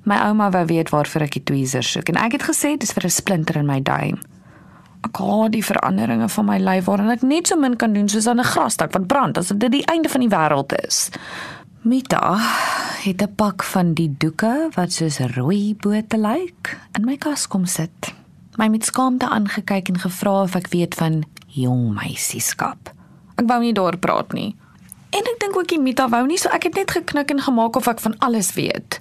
My 0.03 0.17
ouma 0.17 0.51
wou 0.51 0.65
weet 0.67 0.91
waarvoor 0.91 1.21
ek 1.21 1.33
die 1.33 1.45
tweezer 1.45 1.83
soek 1.83 2.09
en 2.09 2.17
ek 2.17 2.33
het 2.33 2.43
gesê 2.43 2.77
dis 2.77 2.93
vir 2.93 3.05
'n 3.05 3.11
splinter 3.11 3.57
in 3.57 3.67
my 3.67 3.83
duim. 3.83 4.19
Ek 5.03 5.17
haat 5.17 5.53
die 5.53 5.65
veranderinge 5.65 6.29
van 6.29 6.45
my 6.45 6.59
lyf 6.59 6.85
waarin 6.85 7.11
ek 7.11 7.23
net 7.23 7.47
so 7.47 7.57
min 7.57 7.77
kan 7.77 7.93
doen 7.93 8.09
soos 8.09 8.27
aan 8.27 8.41
'n 8.41 8.45
grastak 8.45 8.93
wat 8.93 9.07
brand 9.07 9.39
asof 9.39 9.57
dit 9.57 9.73
die 9.73 9.87
einde 9.87 10.09
van 10.09 10.21
die 10.21 10.29
wêreld 10.29 10.73
is. 10.87 11.11
Mita 11.83 12.39
het 13.03 13.23
'n 13.23 13.35
pak 13.35 13.63
van 13.63 13.95
die 13.95 14.15
doeke 14.19 14.69
wat 14.75 14.93
soos 14.93 15.19
rooi 15.19 15.75
bote 15.75 16.19
lyk 16.19 16.79
in 16.93 17.05
my 17.05 17.17
kas 17.17 17.49
kom 17.49 17.67
sit. 17.67 18.15
My 18.57 18.69
met 18.69 18.85
skaamte 18.85 19.29
aangekyk 19.29 19.89
en 19.89 19.99
gevra 19.99 20.43
of 20.43 20.55
ek 20.55 20.69
weet 20.69 20.95
van 20.95 21.25
jong 21.47 21.95
meisieskap. 21.95 22.95
Ek 23.35 23.49
wou 23.49 23.61
nie 23.61 23.73
daar 23.73 23.97
praat 23.97 24.33
nie. 24.33 24.57
En 25.11 25.21
ek 25.21 25.37
dink 25.39 25.57
ook 25.57 25.69
die 25.69 25.81
Mita 25.81 26.09
wou 26.09 26.27
nie, 26.27 26.39
so 26.39 26.49
ek 26.49 26.63
het 26.63 26.75
net 26.75 26.91
geknik 26.91 27.31
en 27.31 27.41
gemaak 27.41 27.77
of 27.77 27.87
ek 27.87 28.01
van 28.01 28.19
alles 28.19 28.53
weet. 28.53 29.01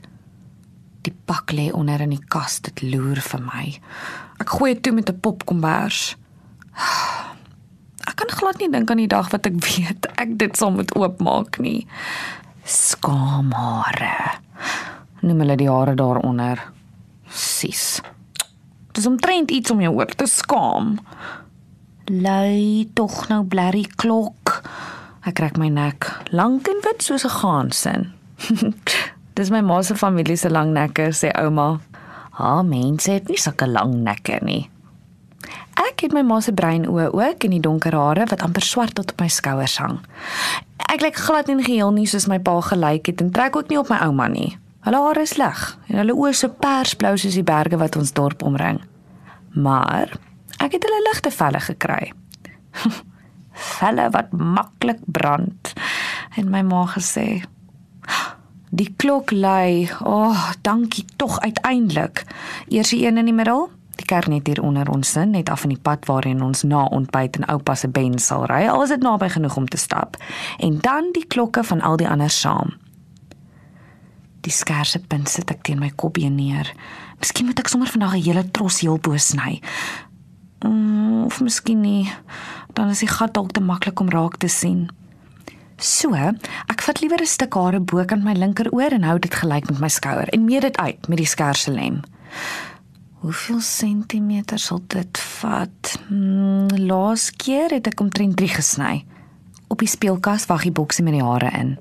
Die 1.02 1.14
pak 1.26 1.52
lê 1.52 1.72
onder 1.72 2.02
in 2.02 2.10
die 2.10 2.26
kas, 2.28 2.60
dit 2.60 2.82
loer 2.82 3.22
vir 3.22 3.42
my. 3.42 3.80
Ek 4.40 4.50
gooi 4.50 4.74
dit 4.74 4.84
toe 4.84 4.94
met 4.94 5.10
'n 5.10 5.20
popkombers. 5.20 6.18
Ek 8.02 8.16
kan 8.16 8.30
glad 8.30 8.58
nie 8.58 8.70
dink 8.70 8.90
aan 8.90 8.98
die 8.98 9.08
dag 9.08 9.30
wat 9.30 9.46
ek 9.46 9.54
weet 9.70 10.08
ek 10.16 10.38
dit 10.38 10.58
sal 10.58 10.72
moet 10.72 10.96
oopmaak 10.96 11.60
nie. 11.60 11.88
Skaamhare. 12.66 14.40
Noem 15.22 15.44
hulle 15.44 15.58
die 15.58 15.70
hare 15.70 15.96
daaronder. 15.98 16.62
Sis. 17.30 18.02
Dis 18.92 19.08
omtrent 19.08 19.52
iets 19.52 19.72
om 19.72 19.82
jou 19.82 19.94
oor 19.96 20.12
te 20.16 20.28
skaam. 20.28 20.98
Lui 22.12 22.90
tog 22.94 23.28
nou 23.30 23.44
blerrie 23.48 23.88
klok. 24.02 24.62
Ek 25.26 25.38
trek 25.38 25.60
my 25.62 25.70
nek 25.70 26.10
lank 26.34 26.68
en 26.68 26.82
wit 26.86 27.06
soos 27.06 27.26
'n 27.26 27.38
gaansin. 27.40 28.12
Dis 29.38 29.50
my 29.50 29.62
ma 29.62 29.82
se 29.82 29.96
familie 29.96 30.36
se 30.38 30.50
lang 30.50 30.74
nekke, 30.74 31.14
sê 31.14 31.32
ouma. 31.38 31.80
Ha, 32.32 32.62
mense 32.64 33.12
het 33.12 33.28
nie 33.30 33.38
sulke 33.38 33.68
lang 33.68 34.04
nekke 34.04 34.40
nie. 34.44 34.70
Ek 35.78 36.02
het 36.02 36.14
my 36.14 36.22
ma 36.22 36.42
se 36.42 36.52
bruin 36.52 36.86
oë 36.86 37.14
ook 37.14 37.44
en 37.44 37.54
die 37.56 37.62
donker 37.64 37.96
hare 37.96 38.26
wat 38.30 38.42
amper 38.42 38.66
swart 38.66 38.96
tot 38.96 39.12
op 39.12 39.22
my 39.22 39.28
skouers 39.28 39.78
hang. 39.78 40.00
Ek 40.90 41.04
lyk 41.04 41.16
glad 41.16 41.48
nie 41.48 41.64
geheel 41.64 41.92
nie 41.96 42.08
soos 42.10 42.28
my 42.28 42.40
pa 42.40 42.58
gelyk 42.66 43.12
het 43.12 43.22
en 43.22 43.32
trek 43.32 43.56
ook 43.56 43.70
nie 43.70 43.80
op 43.80 43.92
my 43.92 44.00
ouma 44.08 44.28
nie. 44.32 44.58
Hulle 44.86 45.04
hare 45.06 45.22
is 45.22 45.38
lig 45.38 45.62
en 45.90 46.02
hulle 46.02 46.18
oë 46.18 46.34
so 46.34 46.50
persblou 46.64 47.14
soos 47.18 47.38
die 47.38 47.46
berge 47.46 47.78
wat 47.78 47.96
ons 48.00 48.14
dorp 48.18 48.44
omring. 48.44 48.82
Maar 49.54 50.16
ek 50.58 50.78
het 50.78 50.88
hulle 50.88 51.06
ligte 51.10 51.32
velle 51.36 51.62
gekry. 51.62 52.12
velle 53.78 54.10
wat 54.16 54.32
maklik 54.34 55.02
brand 55.06 55.74
en 56.40 56.50
my 56.50 56.64
ma 56.66 56.86
gesê 56.90 57.44
Die 58.72 58.88
klok 58.96 59.34
lui. 59.36 59.90
O, 60.00 60.32
oh, 60.32 60.52
dankie 60.64 61.04
tog 61.20 61.40
uiteindelik. 61.44 62.24
Eers 62.72 62.94
die 62.94 63.02
een 63.04 63.20
in 63.20 63.28
die 63.28 63.36
middel, 63.36 63.68
die 64.02 64.10
kerk 64.10 64.28
net 64.32 64.50
hier 64.50 64.62
onder 64.62 64.90
ons 64.90 65.14
sin, 65.16 65.32
net 65.36 65.50
af 65.50 65.64
in 65.68 65.76
die 65.76 65.82
pad 65.82 66.06
waarheen 66.10 66.42
ons 66.44 66.64
na 66.68 66.86
ontbyt 66.92 67.40
en 67.40 67.50
oupa 67.54 67.76
se 67.78 67.90
ben 67.90 68.18
sal 68.20 68.46
ry. 68.50 68.66
Al 68.70 68.84
is 68.84 68.94
dit 68.94 69.04
naby 69.04 69.30
genoeg 69.30 69.58
om 69.58 69.68
te 69.70 69.78
stap. 69.78 70.18
En 70.60 70.80
dan 70.82 71.12
die 71.16 71.26
klokke 71.26 71.64
van 71.64 71.82
al 71.82 72.00
die 72.02 72.10
ander 72.10 72.30
saam. 72.30 72.74
Die 74.42 74.54
skerse 74.54 75.00
punt 75.00 75.30
sit 75.30 75.52
ek 75.54 75.62
teen 75.68 75.80
my 75.80 75.92
kopie 75.96 76.30
neer. 76.30 76.72
Miskien 77.22 77.46
moet 77.46 77.60
ek 77.62 77.70
sommer 77.70 77.90
vandag 77.90 78.16
'n 78.18 78.26
hele 78.26 78.44
tros 78.52 78.82
heelbo 78.82 79.18
sny. 79.18 79.62
Mm, 80.66 81.26
of 81.26 81.42
miskien 81.42 81.82
nie. 81.82 82.12
Dan 82.74 82.90
is 82.90 83.00
die 83.00 83.08
gat 83.08 83.34
dalk 83.34 83.52
te 83.52 83.62
maklik 83.62 84.00
om 84.00 84.10
raak 84.10 84.38
te 84.38 84.48
sien. 84.48 84.90
So, 85.78 86.14
ek 86.14 86.82
vat 86.82 87.02
liewer 87.02 87.22
'n 87.22 87.26
stuk 87.26 87.54
hare 87.54 87.80
bokant 87.80 88.24
my 88.24 88.34
linkeroor 88.34 88.92
en 88.92 89.04
hou 89.04 89.20
dit 89.20 89.34
gelyk 89.34 89.70
met 89.70 89.80
my 89.80 89.88
skouer 89.90 90.30
en 90.30 90.46
meet 90.46 90.62
dit 90.62 90.78
uit 90.78 91.08
met 91.08 91.18
die 91.18 91.26
skerse 91.26 91.72
lem. 91.72 92.02
Hoeveel 93.22 93.60
sentimeter 93.62 94.58
sal 94.60 94.80
dit 94.90 95.20
vat? 95.22 95.90
Hmm, 96.08 96.66
laas 96.90 97.28
keer 97.38 97.70
het 97.70 97.86
ek 97.92 98.00
omtrent 98.02 98.34
3 98.40 98.48
gesny. 98.50 99.04
Op 99.70 99.84
die 99.84 99.90
speelkas 99.92 100.48
wag 100.50 100.66
die 100.66 100.74
boksie 100.74 101.06
met 101.06 101.14
die 101.14 101.22
hare 101.22 101.52
in. 101.60 101.76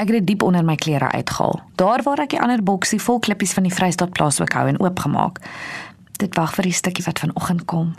Ek 0.00 0.08
het 0.08 0.14
dit 0.16 0.26
diep 0.30 0.46
onder 0.46 0.64
my 0.64 0.78
klere 0.80 1.10
uitgehaal. 1.12 1.60
Daar 1.76 2.00
waar 2.06 2.24
ek 2.24 2.32
die 2.32 2.40
ander 2.40 2.64
boksie 2.64 2.96
vol 2.96 3.20
klippies 3.20 3.52
van 3.52 3.68
die 3.68 3.74
Vrystaat 3.76 4.16
plaas 4.16 4.40
ook 4.40 4.56
hou 4.56 4.64
en 4.72 4.80
oopgemaak. 4.80 5.42
Dit 6.16 6.40
wag 6.40 6.56
vir 6.56 6.70
die 6.70 6.78
stukkie 6.80 7.04
wat 7.04 7.20
vanoggend 7.20 7.66
kom. 7.68 7.92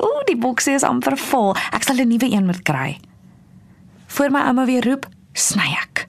Ooh, 0.00 0.24
die 0.24 0.40
boksie 0.40 0.78
is 0.80 0.88
amper 0.88 1.20
vol. 1.20 1.52
Ek 1.76 1.84
sal 1.84 2.00
'n 2.00 2.08
nuwe 2.08 2.32
een 2.32 2.48
moet 2.48 2.64
kry. 2.64 2.96
Voor 4.16 4.30
my 4.30 4.40
ouma 4.48 4.64
weer 4.64 4.84
roep, 4.88 5.04
sny 5.32 5.76
ek. 5.82 6.06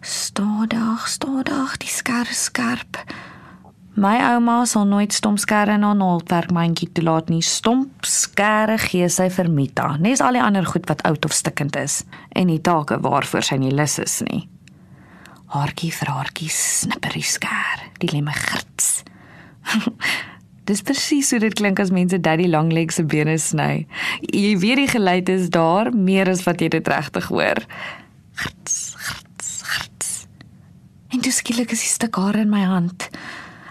Stadig, 0.00 1.08
stadig, 1.08 1.76
die 1.76 1.92
skerp 1.92 2.32
skerp. 2.32 3.04
My 3.96 4.18
ouma 4.20 4.58
sal 4.68 4.84
nooit 4.84 5.14
stomp 5.16 5.40
skerre 5.40 5.78
na 5.80 5.94
naaldwerk 5.96 6.50
mandjie 6.52 6.90
toelaat 6.92 7.30
nie. 7.32 7.40
Stomp 7.40 8.04
skerre 8.04 8.76
gee 8.82 9.08
sy 9.08 9.30
vir 9.32 9.48
Mita, 9.48 9.86
nes 9.96 10.20
al 10.20 10.36
die 10.36 10.42
ander 10.44 10.66
goed 10.68 10.84
wat 10.90 11.00
oud 11.08 11.24
of 11.24 11.32
stikkend 11.32 11.78
is 11.80 12.02
en 12.36 12.50
die 12.52 12.60
take 12.60 12.98
waarvoor 13.00 13.46
sy 13.46 13.56
nie 13.62 13.72
lus 13.72 13.96
is 14.02 14.18
nie. 14.28 14.42
Haartjie 15.54 15.88
vir 15.96 16.10
haartjie 16.12 16.50
snipper 16.52 17.16
die 17.16 17.24
sker, 17.24 17.86
die 18.02 18.10
lemme 18.12 18.34
grits. 18.36 19.00
Dis 20.68 20.82
presies 20.84 21.30
hoe 21.32 21.40
dit 21.40 21.56
klink 21.56 21.80
as 21.80 21.92
mense 21.94 22.18
daddy 22.20 22.50
longlegs 22.52 22.98
se 22.98 23.04
bene 23.06 23.38
sny. 23.40 23.86
Jy 24.28 24.56
weet 24.60 24.82
die 24.82 24.90
geluid 24.92 25.30
is 25.32 25.48
daar 25.54 25.92
meer 25.94 26.28
as 26.28 26.42
wat 26.44 26.60
jy 26.60 26.68
dit 26.74 26.90
regtig 26.90 27.30
hoor. 27.32 27.62
Grts, 28.42 28.76
grts, 28.98 29.54
grts. 29.70 30.10
En 31.14 31.22
dis 31.24 31.40
skielik 31.40 31.72
is 31.72 31.86
die 31.86 31.92
stuk 31.94 32.18
hare 32.20 32.44
in 32.44 32.52
my 32.52 32.66
hand. 32.66 33.08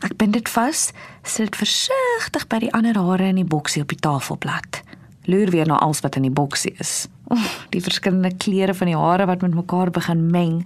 Ek 0.04 0.18
bind 0.18 0.34
dit 0.34 0.50
vas, 0.50 0.92
sit 1.24 1.46
dit 1.46 1.56
versigtig 1.56 2.48
by 2.52 2.60
die 2.60 2.74
ander 2.74 2.98
hare 3.00 3.30
in 3.32 3.40
die 3.40 3.48
boksie 3.48 3.82
op 3.82 3.94
die 3.94 4.00
tafelblad. 4.00 4.82
Loer 5.26 5.52
weer 5.54 5.68
na 5.68 5.80
alles 5.82 6.04
wat 6.06 6.16
in 6.20 6.28
die 6.28 6.34
boksie 6.34 6.76
is. 6.80 7.08
Oh, 7.34 7.50
die 7.74 7.82
verskillende 7.82 8.36
kleure 8.38 8.74
van 8.74 8.92
die 8.92 8.98
hare 8.98 9.26
wat 9.26 9.42
met 9.42 9.56
mekaar 9.56 9.90
begin 9.92 10.28
meng. 10.32 10.66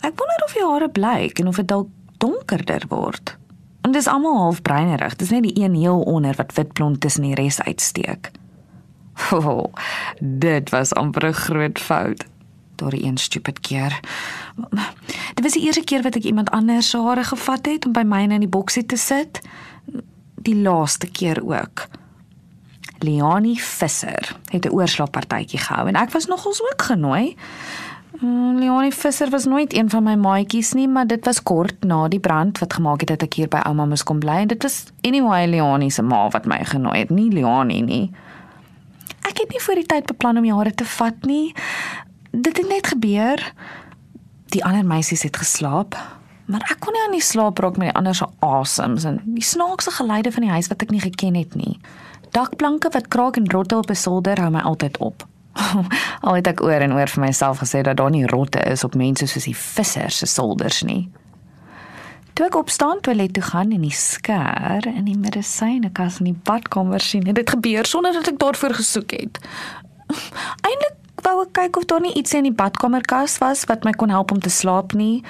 Ek 0.00 0.16
wonder 0.18 0.44
of 0.44 0.56
die 0.56 0.66
hare 0.66 0.88
blyk 0.88 1.40
en 1.40 1.48
of 1.48 1.60
dit 1.60 1.68
dalk 1.68 1.88
donkerder 2.20 2.84
word. 2.88 3.36
En 3.80 3.92
dis 3.92 4.08
almal 4.10 4.36
half 4.36 4.60
bruinerig. 4.62 5.16
Dis 5.16 5.32
net 5.32 5.46
die 5.46 5.56
een 5.62 5.74
heel 5.74 6.02
onder 6.02 6.36
wat 6.36 6.52
witblond 6.54 7.00
tussen 7.00 7.24
die 7.28 7.34
res 7.34 7.62
uitsteek. 7.62 8.30
Oh, 9.36 9.66
dit 10.20 10.70
was 10.70 10.94
amper 10.94 11.26
'n 11.28 11.32
groot 11.32 11.78
fout. 11.78 12.24
Daar 12.80 12.92
een 12.96 13.16
stupid 13.16 13.60
keer. 13.60 14.00
Dit 15.34 15.44
was 15.44 15.52
die 15.52 15.64
eerste 15.64 15.84
keer 15.84 16.02
wat 16.02 16.16
ek 16.16 16.24
iemand 16.24 16.50
anders 16.50 16.90
se 16.90 16.98
hare 16.98 17.24
gevat 17.24 17.66
het 17.66 17.86
om 17.86 17.92
by 17.92 18.04
myne 18.08 18.38
in 18.38 18.44
die 18.46 18.48
boksie 18.48 18.86
te 18.86 18.96
sit. 18.96 19.40
Die 20.40 20.56
laaste 20.56 21.10
keer 21.10 21.42
ook. 21.44 21.88
Leonie 23.04 23.60
Visser 23.62 24.36
het 24.48 24.64
'n 24.64 24.72
oorslaappartytjie 24.72 25.60
gehou 25.60 25.88
en 25.88 25.94
ek 25.94 26.10
was 26.10 26.26
nogals 26.26 26.62
ook 26.62 26.82
genooi. 26.82 27.36
Mm, 28.20 28.58
Leonie 28.58 28.94
Visser 28.94 29.30
was 29.30 29.44
nooit 29.44 29.72
een 29.72 29.90
van 29.90 30.02
my 30.02 30.14
maatjies 30.14 30.72
nie, 30.72 30.88
maar 30.88 31.06
dit 31.06 31.24
was 31.24 31.42
kort 31.42 31.84
na 31.84 32.08
die 32.08 32.20
brand 32.20 32.58
wat 32.58 32.72
gemaak 32.72 33.00
het 33.00 33.08
dat 33.08 33.22
ek 33.22 33.34
hier 33.34 33.48
by 33.48 33.60
ouma 33.64 33.84
moes 33.84 34.02
kom 34.02 34.18
bly 34.18 34.42
en 34.42 34.48
dit 34.48 34.62
was 34.62 34.84
anyway 35.00 35.46
Leonie 35.46 35.90
se 35.90 36.02
ma 36.02 36.28
wat 36.28 36.44
my 36.44 36.64
genooi 36.64 36.98
het, 36.98 37.10
nie 37.10 37.30
Leonie 37.32 37.82
nie. 37.82 38.10
Ek 39.20 39.38
het 39.38 39.50
nie 39.50 39.60
voor 39.60 39.74
die 39.74 39.86
tyd 39.86 40.06
beplan 40.06 40.36
om 40.36 40.44
jare 40.44 40.74
te 40.74 40.84
vat 40.84 41.24
nie. 41.24 41.54
Dit 42.30 42.56
het 42.56 42.68
net 42.68 42.86
gebeur. 42.86 43.52
Die 44.50 44.64
ander 44.64 44.86
meisies 44.86 45.22
het 45.22 45.36
geslaap, 45.36 45.94
maar 46.50 46.62
ek 46.70 46.80
kon 46.82 46.94
nie 46.94 47.02
aan 47.06 47.14
die 47.14 47.22
slaap 47.22 47.58
raak 47.62 47.76
met 47.78 47.92
die 47.92 47.96
ander 47.98 48.14
se 48.14 48.26
asems 48.42 49.04
en 49.06 49.20
die 49.36 49.44
snaakse 49.44 49.90
geluide 49.94 50.32
van 50.34 50.42
die 50.42 50.50
huis 50.50 50.66
wat 50.70 50.82
ek 50.82 50.90
nie 50.90 51.02
geken 51.02 51.38
het 51.38 51.54
nie. 51.54 51.78
Dakplanke 52.34 52.90
wat 52.90 53.08
kraak 53.08 53.38
en 53.38 53.50
rotte 53.50 53.76
op 53.76 53.90
'n 53.90 53.94
solder 53.94 54.40
hou 54.40 54.50
my 54.50 54.60
altyd 54.60 54.98
op. 54.98 55.26
Al 56.26 56.34
het 56.34 56.46
ek 56.46 56.62
oor 56.62 56.80
en 56.80 56.92
oor 56.92 57.08
vir 57.08 57.24
myself 57.24 57.58
gesê 57.58 57.82
dat 57.82 57.96
daar 57.96 58.10
nie 58.10 58.26
rotte 58.26 58.58
is 58.58 58.84
op 58.84 58.94
mense 58.94 59.26
soos 59.26 59.44
die 59.44 59.56
vissers 59.56 60.18
se 60.18 60.26
solders 60.26 60.82
nie. 60.82 61.10
Toe 62.32 62.46
ek 62.46 62.56
opstaan 62.56 63.00
toilet 63.00 63.32
toe 63.32 63.42
gaan 63.42 63.72
en 63.72 63.82
die 63.82 63.94
skêr 63.94 64.86
in 64.86 65.04
die 65.04 65.18
medisynekas 65.18 66.18
in 66.18 66.24
die 66.24 66.40
badkamer 66.44 67.00
sien, 67.00 67.26
het 67.26 67.34
dit 67.34 67.50
gebeur 67.50 67.86
sonder 67.86 68.12
dat 68.12 68.28
ek 68.28 68.38
daarvoor 68.38 68.74
gesoek 68.74 69.10
het. 69.10 69.38
Eindelik 70.68 70.96
wou 71.24 71.42
ek 71.42 71.52
kyk 71.52 71.76
of 71.76 71.86
daar 71.90 72.00
nie 72.00 72.14
iets 72.14 72.34
in 72.34 72.48
die 72.48 72.54
badkamerkas 72.54 73.38
was 73.38 73.64
wat 73.70 73.84
my 73.84 73.92
kon 73.92 74.10
help 74.10 74.32
om 74.32 74.40
te 74.40 74.50
slaap 74.50 74.92
nie. 74.92 75.22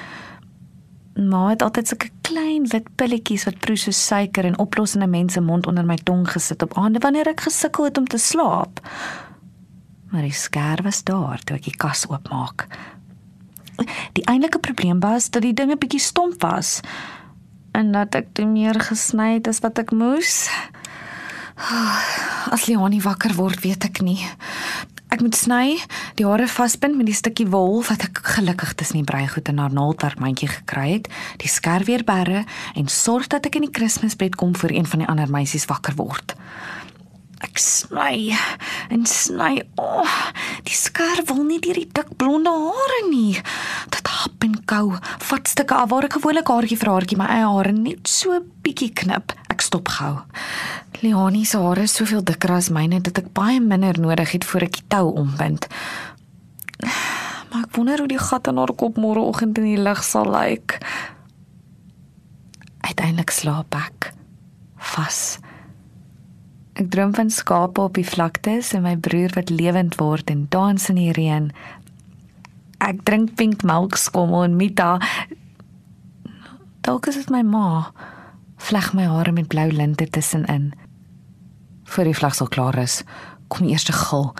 Maar 1.15 1.51
het 1.51 1.63
altyd 1.63 1.89
sulke 1.89 2.11
klein 2.27 2.69
wit 2.71 2.87
pilletjies 2.97 3.45
wat 3.49 3.59
proe 3.65 3.77
soos 3.77 3.99
suiker 4.07 4.47
en 4.47 4.59
oplos 4.59 4.95
in 4.95 5.03
'n 5.03 5.11
mens 5.11 5.33
se 5.33 5.41
mond 5.41 5.67
onder 5.67 5.85
my 5.85 5.97
tong 5.97 6.29
gesit 6.31 6.63
op 6.63 6.77
aande 6.79 6.99
wanneer 6.99 7.29
ek 7.29 7.41
gesukkel 7.41 7.85
het 7.85 7.99
om 7.99 8.07
te 8.07 8.19
slaap. 8.19 8.81
Maar 10.11 10.23
die 10.23 10.35
skêr 10.35 10.83
was 10.83 11.03
daar 11.05 11.39
toe 11.45 11.57
ek 11.57 11.65
die 11.65 11.77
kas 11.77 12.07
oopmaak. 12.09 12.67
Die 14.13 14.25
eintlike 14.25 14.59
probleem 14.59 15.01
was 15.01 15.31
dat 15.31 15.43
die 15.43 15.55
dinge 15.55 15.77
bietjie 15.77 16.01
stomp 16.01 16.43
was 16.43 16.81
en 17.73 17.93
dat 17.93 18.15
ek 18.15 18.33
te 18.33 18.45
meer 18.45 18.81
gesny 18.81 19.35
het 19.39 19.49
as 19.49 19.61
wat 19.63 19.79
ek 19.79 19.93
moes. 19.95 20.49
As 22.55 22.67
Leonie 22.67 23.03
wakker 23.03 23.35
word, 23.37 23.61
weet 23.61 23.85
ek 23.85 24.01
nie. 24.01 24.19
Ek 25.21 25.27
moet 25.27 25.37
sny, 25.37 25.65
die 26.17 26.25
hare 26.25 26.47
vasbind 26.49 26.97
met 26.97 27.05
die 27.05 27.13
stukkie 27.13 27.45
wol 27.53 27.83
wat 27.85 28.07
ek 28.07 28.23
gelukkig 28.25 28.71
tussen 28.81 29.03
die 29.03 29.05
breigoed 29.05 29.51
en 29.53 29.59
haar 29.61 29.75
naaldwerkmandjie 29.77 30.49
gekry 30.49 30.87
het, 30.95 31.11
die 31.45 31.51
skerp 31.53 31.91
weer 31.91 32.07
berre 32.09 32.47
en 32.73 32.89
sorg 32.89 33.29
dat 33.29 33.45
ek 33.45 33.59
in 33.61 33.67
die 33.67 33.75
Kersfeesbed 33.77 34.39
kom 34.41 34.55
voor 34.57 34.73
een 34.73 34.89
van 34.89 35.05
die 35.05 35.09
ander 35.13 35.29
meisies 35.29 35.69
wakker 35.69 35.99
word. 36.01 36.33
Ek 37.45 37.61
sny 37.61 38.33
en 38.89 39.05
sny. 39.05 39.61
O, 39.77 40.01
oh, 40.01 40.17
die 40.65 40.79
skerp 40.81 41.29
wil 41.29 41.45
nie 41.45 41.61
deur 41.61 41.77
die 41.83 41.91
dik 42.01 42.17
blonde 42.17 42.57
hare 42.57 43.05
nie. 43.11 43.37
Dit 43.93 44.09
hap 44.17 44.49
en 44.49 44.57
kou. 44.73 44.97
Vat 45.29 45.53
stukke 45.53 45.83
af 45.85 45.93
waar 45.93 46.09
ek 46.09 46.17
gewoonlik 46.17 46.49
haartjie 46.49 46.81
vir 46.81 46.95
haartjie 46.95 47.21
my 47.21 47.29
eie 47.37 47.45
hare 47.45 47.77
net 47.77 48.09
so 48.09 48.41
bietjie 48.65 48.89
knip. 49.05 49.37
Stop 49.71 49.89
gou. 49.89 50.17
Leonie 50.99 51.45
se 51.47 51.59
hare 51.63 51.85
is 51.87 51.93
soveel 51.95 52.25
dikker 52.27 52.51
as 52.57 52.73
myne 52.75 52.99
dat 53.07 53.21
ek 53.21 53.29
baie 53.39 53.61
minder 53.63 54.01
nodig 54.03 54.33
het 54.35 54.47
voor 54.49 54.67
ek 54.67 54.81
die 54.81 54.89
tou 54.91 55.13
ombind. 55.21 55.69
Maar 56.83 57.69
ek 57.69 57.79
wonder 57.79 58.03
hoe 58.03 58.11
die 58.11 58.19
gat 58.19 58.51
in 58.51 58.59
haar 58.59 58.75
kop 58.75 58.99
môreoggend 58.99 59.63
in 59.63 59.69
die 59.69 59.79
lig 59.79 60.03
sal 60.03 60.27
lyk. 60.27 60.81
Uiteindelik 62.83 63.31
slaap 63.31 63.79
ek 63.79 64.11
vas. 64.91 65.39
Ek 66.75 66.91
droom 66.91 67.15
van 67.15 67.31
skape 67.31 67.87
op 67.87 67.95
die 67.95 68.07
vlaktes 68.11 68.75
en 68.75 68.89
my 68.91 68.99
broer 68.99 69.39
wat 69.39 69.55
lewend 69.55 70.01
word 70.03 70.35
en 70.35 70.49
dans 70.51 70.91
in 70.91 70.99
die 70.99 71.13
reën. 71.15 71.53
Ek 72.83 73.07
drink 73.07 73.37
pink 73.39 73.63
melk 73.63 73.95
skommel 74.03 74.49
en 74.51 74.59
Mita. 74.59 74.97
Dalk 76.83 77.07
is 77.07 77.23
dit 77.23 77.31
my 77.31 77.47
ma. 77.47 77.69
Vleg 78.61 78.93
my 78.93 79.07
hare 79.09 79.33
met 79.33 79.49
blou 79.49 79.71
linte 79.73 80.07
tussenin. 80.11 80.73
Voor 81.85 82.05
die 82.05 82.15
vlag 82.15 82.35
sal 82.37 82.49
klaar 82.49 82.77
is, 82.79 83.01
kom 83.49 83.67
eers 83.67 83.89
te 83.89 83.97
gil 83.97 84.35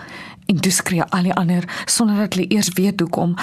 en 0.51 0.59
toe 0.59 0.71
skree 0.71 1.03
al 1.15 1.29
die 1.29 1.35
ander 1.39 1.65
sonder 1.89 2.25
dat 2.25 2.35
hulle 2.35 2.49
eers 2.51 2.71
weet 2.75 2.99
hoekom. 2.99 3.35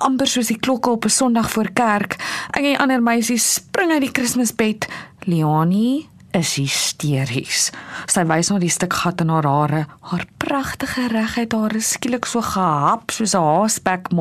amper 0.00 0.26
soos 0.26 0.50
die 0.50 0.58
klokke 0.58 0.90
op 0.90 1.04
'n 1.04 1.08
Sondag 1.08 1.50
voor 1.50 1.70
kerk. 1.72 2.16
En 2.50 2.62
die 2.62 2.78
ander 2.78 3.02
meisies 3.02 3.54
spring 3.54 3.92
uit 3.92 4.00
die 4.00 4.10
Kersbed. 4.10 4.88
Leonie 5.20 6.08
is 6.30 6.54
hysteries. 6.54 7.70
Sy 8.06 8.24
wys 8.24 8.50
na 8.50 8.58
die 8.58 8.70
stuk 8.70 8.92
gat 8.92 9.20
in 9.20 9.28
haar 9.28 9.46
hare. 9.46 9.86
Haar 10.00 10.26
pragtige 10.36 11.08
reguit 11.08 11.52
hare 11.52 11.80
skielik 11.80 12.24
so 12.24 12.40
gehap 12.40 13.10
soos 13.10 13.34
'n 13.34 13.38
haasbek 13.38 14.12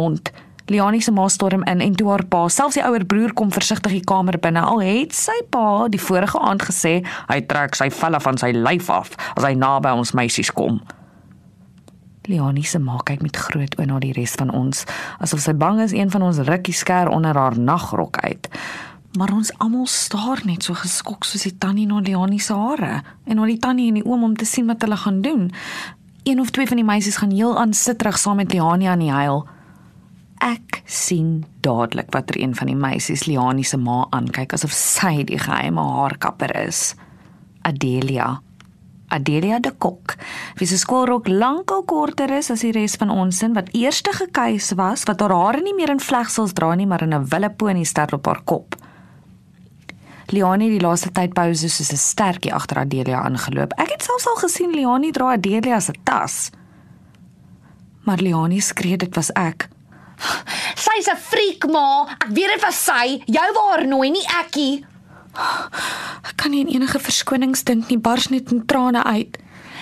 Leonie 0.70 1.02
se 1.02 1.12
ma 1.12 1.28
storm 1.28 1.64
in 1.64 1.82
en 1.82 1.96
toe 1.98 2.10
haar 2.10 2.26
pa, 2.30 2.44
selfs 2.50 2.78
die 2.78 2.84
ouer 2.86 3.06
broer 3.10 3.34
kom 3.34 3.50
versigtig 3.52 3.96
die 3.98 4.06
kamer 4.06 4.38
binne. 4.42 4.62
Al 4.62 4.84
het 4.86 5.16
sy 5.18 5.36
pa 5.50 5.88
die 5.90 6.02
vorige 6.02 6.38
aand 6.40 6.68
gesê 6.70 7.00
hy 7.32 7.40
trek 7.50 7.78
sy 7.78 7.90
velle 7.90 8.22
van 8.22 8.38
sy 8.38 8.52
lyf 8.54 8.90
af 8.94 9.16
as 9.36 9.48
hy 9.48 9.56
naby 9.58 9.96
ons 9.98 10.14
meisies 10.18 10.54
kom. 10.54 10.82
Leonie 12.30 12.68
se 12.70 12.78
ma 12.78 13.00
kyk 13.02 13.24
met 13.26 13.38
groot 13.42 13.74
oë 13.80 13.88
na 13.90 13.98
die 14.04 14.14
res 14.14 14.36
van 14.38 14.54
ons, 14.54 14.84
asof 15.18 15.42
sy 15.42 15.56
bang 15.58 15.82
is 15.82 15.96
een 15.98 16.14
van 16.14 16.28
ons 16.28 16.44
rukkie 16.46 16.78
skêr 16.78 17.10
onder 17.10 17.34
haar 17.34 17.58
nagrok 17.58 18.22
uit. 18.22 18.50
Maar 19.18 19.34
ons 19.34 19.50
almal 19.58 19.88
staar 19.90 20.44
net 20.46 20.68
so 20.68 20.78
geskok 20.78 21.26
soos 21.26 21.48
die 21.48 21.56
tannie 21.58 21.88
na 21.90 22.04
Leonie 22.06 22.42
se 22.44 22.54
hare 22.54 23.00
en 23.26 23.42
na 23.42 23.48
die 23.50 23.58
tannie 23.58 23.88
en 23.90 23.98
die 23.98 24.06
oom 24.06 24.28
om 24.28 24.36
te 24.38 24.46
sien 24.46 24.70
wat 24.70 24.86
hulle 24.86 25.00
gaan 25.02 25.24
doen. 25.26 25.50
Een 26.30 26.40
of 26.40 26.54
twee 26.54 26.70
van 26.70 26.78
die 26.78 26.86
meisies 26.86 27.18
gaan 27.18 27.34
heel 27.34 27.58
aan 27.58 27.74
sit 27.74 27.98
terug 27.98 28.20
saam 28.22 28.38
met 28.38 28.54
Leonie 28.54 28.90
aan 28.90 29.02
die 29.02 29.12
huil. 29.12 29.48
Ek 30.39 30.81
sien 30.88 31.43
dadelik 31.62 32.13
watter 32.15 32.39
een 32.39 32.55
van 32.55 32.67
die 32.72 32.75
meisies 32.75 33.25
Leonie 33.27 33.65
se 33.67 33.77
ma 33.77 34.05
aankyk 34.15 34.53
asof 34.55 34.72
sy 34.72 35.24
die 35.27 35.39
geheime 35.39 35.84
haarkapper 35.84 36.55
is. 36.62 36.96
Adelia. 37.67 38.39
Adelia 39.10 39.60
de 39.60 39.72
Kok. 39.72 40.15
Wie 40.55 40.67
se 40.67 40.77
skoolrok 40.77 41.27
lankal 41.27 41.84
korter 41.84 42.31
is 42.38 42.51
as 42.53 42.63
die 42.63 42.72
res 42.72 42.96
van 43.01 43.10
ons 43.12 43.41
in 43.43 43.55
wat 43.58 43.72
eerste 43.75 44.13
gekuis 44.15 44.72
was, 44.79 45.03
wat 45.10 45.19
haar 45.19 45.34
hare 45.34 45.63
nie 45.65 45.74
meer 45.75 45.91
in 45.91 46.00
vlegsels 46.00 46.53
dra 46.53 46.75
nie, 46.75 46.88
maar 46.88 47.03
in 47.03 47.13
'n 47.13 47.27
wille 47.27 47.50
ponie 47.50 47.86
ster 47.86 48.13
op 48.13 48.25
haar 48.25 48.41
kop. 48.43 48.75
Leonie 50.29 50.69
die 50.69 50.81
laaste 50.81 51.10
tyd 51.12 51.34
pouse 51.34 51.69
soos 51.69 51.91
'n 51.91 51.98
stertjie 51.98 52.53
agter 52.53 52.77
Adelia 52.77 53.22
aangeloop. 53.22 53.74
Ek 53.77 53.91
het 53.91 54.03
selfs 54.03 54.27
al 54.27 54.36
gesien 54.36 54.72
Leonie 54.72 55.12
dra 55.12 55.31
Adelia 55.34 55.79
se 55.79 55.93
tas. 56.03 56.51
Maar 58.05 58.17
Leonie 58.17 58.62
skree 58.62 58.98
dit 58.98 59.15
was 59.15 59.31
ek. 59.31 59.69
Sy's 60.76 61.08
'n 61.08 61.18
freak 61.18 61.68
ma. 61.72 62.08
Ek 62.20 62.28
weet 62.28 62.52
dit 62.54 62.62
was 62.62 62.84
sy. 62.86 63.22
Jou 63.26 63.50
waar 63.54 63.88
nooi 63.88 64.10
nie 64.10 64.26
ekkie. 64.44 64.86
Ek 66.24 66.36
kan 66.36 66.52
nie 66.52 66.66
enige 66.76 67.00
verskonings 67.00 67.64
dink 67.64 67.90
nie, 67.90 67.98
bars 67.98 68.30
net 68.30 68.52
in 68.52 68.66
trane 68.66 69.04
uit. 69.04 69.38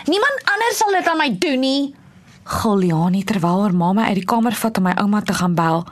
Niemand 0.06 0.44
anders 0.46 0.78
sal 0.78 0.92
dit 0.92 1.08
aan 1.08 1.18
my 1.18 1.30
doen 1.38 1.60
nie. 1.60 1.96
Gil 2.44 2.78
Leonie 2.78 3.24
terwyl 3.24 3.62
haar 3.62 3.74
ma 3.76 3.94
my 3.94 4.04
uit 4.08 4.22
die 4.22 4.26
kamer 4.26 4.56
vat 4.56 4.78
om 4.78 4.84
my 4.84 4.94
ouma 5.02 5.22
te 5.22 5.34
gaan 5.34 5.56
bel. 5.56 5.86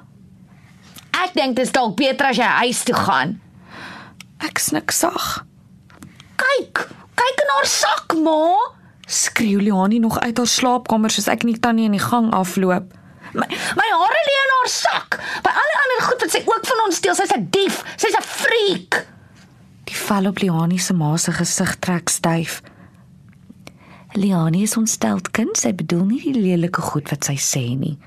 Ek 1.11 1.33
dink 1.33 1.55
dit 1.55 1.65
is 1.65 1.71
dalk 1.71 1.97
beter 1.99 2.29
as 2.31 2.37
jy 2.37 2.51
huis 2.61 2.83
toe 2.87 2.95
gaan. 2.95 3.39
Ek 4.39 4.59
snik 4.59 4.91
sag. 4.91 5.45
Kyk, 6.35 6.85
kyk 7.15 7.41
in 7.43 7.51
haar 7.55 7.67
sak, 7.67 8.15
ma. 8.23 8.55
Skreeu 9.07 9.61
Leonie 9.61 9.99
nog 9.99 10.19
uit 10.19 10.37
haar 10.37 10.47
slaapkamer 10.47 11.11
soos 11.11 11.27
ek 11.31 11.43
nie 11.43 11.59
tannie 11.59 11.85
in 11.85 11.95
die 11.95 12.03
gang 12.03 12.31
afloop. 12.33 12.93
My 13.35 13.47
my 13.79 13.89
hare 13.91 14.21
lê 14.27 14.35
in 14.43 14.53
haar 14.55 14.71
sak. 14.71 15.19
By 15.43 15.51
alle 15.61 15.75
ander 15.83 16.01
goed 16.07 16.23
wat 16.23 16.31
sy 16.31 16.41
ook 16.45 16.69
van 16.71 16.85
ons 16.85 17.01
steel, 17.01 17.15
sy's 17.17 17.35
'n 17.35 17.47
dief. 17.51 17.83
Sy's 17.97 18.15
'n 18.15 18.23
freak. 18.23 19.05
Die 19.85 19.97
val 20.07 20.27
op 20.27 20.39
Leonie 20.39 20.79
se 20.79 20.93
ma 20.93 21.17
se 21.17 21.31
gesig 21.31 21.75
trek 21.79 22.09
styf. 22.09 22.61
Leonie 24.13 24.63
is 24.63 24.77
ontsteld 24.77 25.31
kind, 25.31 25.57
sy 25.57 25.73
bedoel 25.75 26.05
nie 26.05 26.21
die 26.23 26.41
lelike 26.41 26.81
goed 26.81 27.09
wat 27.09 27.25
sy 27.27 27.35
sê 27.35 27.77
nie. 27.77 27.97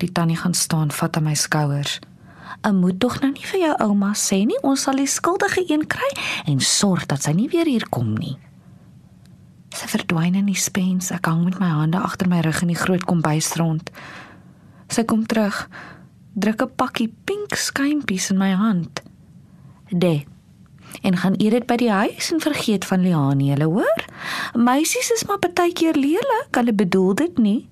Die 0.00 0.12
tannie 0.12 0.36
gaan 0.36 0.54
staan, 0.54 0.90
vat 0.90 1.16
aan 1.16 1.24
my 1.24 1.34
skouers. 1.34 2.00
"Ek 2.62 2.72
moet 2.72 3.00
tog 3.00 3.20
nou 3.20 3.32
nie 3.32 3.46
vir 3.46 3.60
jou 3.60 3.74
ouma 3.78 4.12
sê 4.14 4.46
nie, 4.46 4.62
ons 4.62 4.82
sal 4.82 4.96
die 4.96 5.06
skuldige 5.06 5.64
een 5.68 5.86
kry 5.86 6.10
en 6.46 6.60
sorg 6.60 7.06
dat 7.06 7.22
sy 7.22 7.32
nie 7.32 7.48
weer 7.48 7.66
hier 7.66 7.88
kom 7.90 8.14
nie." 8.14 8.38
Sy 9.76 9.86
verdwyn 9.86 10.34
in 10.34 10.46
die 10.46 10.56
spens. 10.56 11.10
Ek 11.10 11.26
hang 11.26 11.44
met 11.44 11.58
my 11.58 11.68
hande 11.68 11.98
agter 11.98 12.28
my 12.28 12.40
rug 12.40 12.62
in 12.62 12.68
die 12.68 12.80
groot 12.80 13.04
kombuis 13.04 13.54
rond. 13.54 13.90
Sy 14.88 15.04
kom 15.04 15.26
terug. 15.26 15.68
Druk 16.34 16.62
'n 16.62 16.74
pakkie 16.76 17.14
pink 17.24 17.54
skuimpies 17.54 18.30
in 18.30 18.38
my 18.38 18.52
hand. 18.52 19.02
"De." 19.88 20.24
En 21.02 21.16
gaan 21.16 21.34
eet 21.36 21.50
dit 21.50 21.66
by 21.66 21.76
die 21.76 21.90
huis 21.90 22.32
en 22.32 22.40
vergeet 22.40 22.84
van 22.84 23.00
Liani, 23.00 23.50
jy 23.52 23.64
hoor? 23.64 24.04
Meisies 24.54 25.10
is 25.10 25.24
maar 25.24 25.38
baie 25.54 25.72
keer 25.72 25.94
lelik. 25.94 26.50
Hulle 26.50 26.72
bedoel 26.72 27.14
dit 27.14 27.38
nie. 27.38 27.68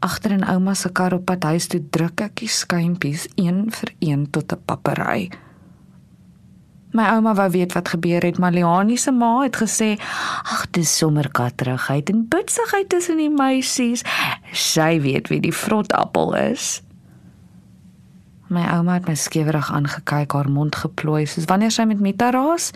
Agter 0.00 0.30
in 0.30 0.44
ouma 0.48 0.74
se 0.74 0.88
kar 0.92 1.12
op 1.12 1.24
pad 1.24 1.42
huis 1.42 1.66
toe 1.66 1.82
druk 1.90 2.20
ek 2.20 2.40
die 2.40 2.48
skuimpies 2.48 3.28
een 3.34 3.70
vir 3.70 3.92
een 3.98 4.30
tot 4.30 4.52
'n 4.52 4.62
papery. 4.64 5.30
My 6.90 7.06
ouma 7.14 7.34
wou 7.34 7.50
weet 7.50 7.72
wat 7.72 7.88
gebeur 7.88 8.22
het, 8.22 8.38
maar 8.38 8.52
Liani 8.52 8.96
se 8.96 9.10
ma 9.10 9.42
het 9.42 9.56
gesê: 9.56 9.98
"Ag, 10.42 10.66
dis 10.70 10.96
sommer 10.96 11.30
katterigheid 11.30 12.08
en 12.08 12.28
bitsigheid 12.28 12.88
tussen 12.88 13.16
die 13.16 13.30
meisies. 13.30 14.02
Sy 14.52 15.00
weet 15.00 15.28
wie 15.28 15.40
die 15.40 15.54
vrotappel 15.54 16.34
is." 16.34 16.82
My 18.50 18.66
ouma 18.74 18.92
het 18.98 19.06
my 19.06 19.14
skewerig 19.14 19.72
aangekyk, 19.72 20.32
haar 20.32 20.50
mond 20.50 20.74
geplooi 20.74 21.26
soos 21.26 21.44
wanneer 21.46 21.70
sy 21.70 21.84
met 21.86 22.00
Mita 22.00 22.30
raas. 22.30 22.70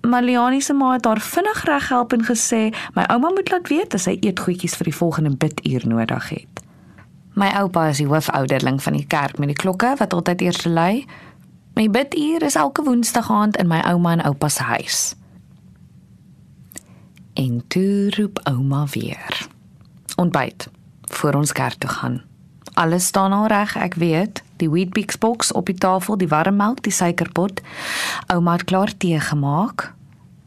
Maliani 0.00 0.60
se 0.60 0.72
ma 0.72 0.92
het 0.92 1.04
haar 1.04 1.20
vinnig 1.20 1.64
reghelp 1.64 2.12
en 2.12 2.24
gesê 2.24 2.74
my 2.94 3.04
ouma 3.12 3.28
moet 3.34 3.50
laat 3.50 3.68
weet 3.68 3.94
as 3.94 4.06
sy 4.08 4.16
eetgoedjies 4.20 4.76
vir 4.76 4.84
die 4.84 4.96
volgende 4.96 5.36
biduur 5.36 5.84
nodig 5.86 6.28
het. 6.28 6.62
My 7.36 7.50
oupa 7.60 7.88
is 7.92 8.00
die 8.00 8.08
hoofouderling 8.08 8.78
van 8.82 8.96
die 8.96 9.04
kerk 9.06 9.38
met 9.38 9.52
die 9.52 9.60
klokke 9.60 9.92
wat 9.98 10.14
altyd 10.16 10.40
eers 10.40 10.64
lui. 10.64 11.04
My 11.76 11.90
biduur 11.92 12.40
is 12.42 12.54
elke 12.56 12.80
woensdag 12.82 13.26
aand 13.30 13.58
in 13.60 13.68
my 13.68 13.82
ouma 13.84 14.14
en 14.16 14.22
oupa 14.24 14.48
se 14.48 14.62
huis. 14.62 15.00
En 17.36 17.60
toe 17.68 18.10
roep 18.16 18.40
ouma 18.48 18.86
weer. 18.94 19.48
Ontbyt 20.16 20.70
voor 21.12 21.36
ons 21.36 21.52
kerk 21.52 21.76
toe 21.78 21.90
gaan. 21.90 22.22
Alles 22.74 23.06
staan 23.06 23.32
al 23.32 23.46
reg, 23.46 23.76
ek 23.76 23.94
weet. 24.00 24.42
Die 24.56 24.70
Weet-Bix 24.70 25.18
boks 25.18 25.52
op 25.52 25.68
die 25.68 25.76
tafel, 25.76 26.16
die 26.16 26.28
warm 26.32 26.56
melk, 26.56 26.80
die 26.80 26.92
suikerpot. 26.92 27.60
Ouma 28.32 28.56
het 28.56 28.64
klaar 28.64 28.96
tee 28.96 29.20
gemaak. 29.20 29.92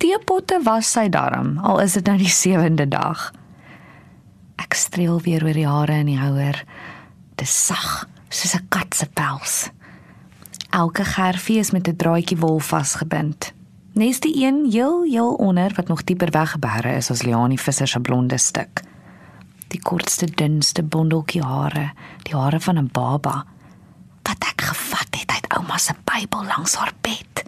Teepotte 0.01 0.63
was 0.65 0.89
sy 0.91 1.09
darm, 1.13 1.57
al 1.62 1.81
is 1.86 1.93
dit 1.93 2.05
nou 2.09 2.17
die 2.17 2.33
sewende 2.33 2.88
dag. 2.89 3.29
Ek 4.57 4.74
streel 4.74 5.21
weer 5.21 5.45
oor 5.45 5.57
die 5.62 5.69
hare 5.69 6.01
in 6.01 6.09
die 6.09 6.21
houer. 6.21 6.63
Dis 7.38 7.53
sag, 7.65 8.07
soos 8.29 8.55
'n 8.55 8.65
kat 8.69 8.95
se 8.95 9.05
pels. 9.05 9.69
Elke 10.69 11.03
gerfie 11.03 11.57
is 11.57 11.71
met 11.71 11.88
'n 11.88 11.95
draadjie 11.95 12.38
wol 12.38 12.59
vasgebind. 12.59 13.53
Nes 13.93 14.19
die 14.19 14.45
een 14.45 14.71
heel 14.71 15.03
heel 15.03 15.33
onder 15.33 15.73
wat 15.75 15.88
nog 15.88 16.03
dieper 16.03 16.31
weggebere 16.31 16.95
is 16.95 17.09
as 17.11 17.21
Leani 17.21 17.57
Visser 17.57 17.88
se 17.88 17.99
blonde 17.99 18.38
stuk. 18.38 18.81
Die 19.67 19.81
kortste 19.81 20.25
dunste 20.25 20.83
bondeltjie 20.83 21.43
hare, 21.43 21.91
die 22.23 22.35
hare 22.35 22.59
van 22.59 22.77
'n 22.77 22.89
baba 22.91 23.45
wat 24.23 24.45
ek 24.49 24.61
gevat 24.61 25.07
het 25.19 25.31
uit 25.31 25.57
ouma 25.57 25.77
se 25.77 25.93
Bybel 26.03 26.45
langs 26.45 26.75
haar 26.75 26.93
bed. 27.01 27.43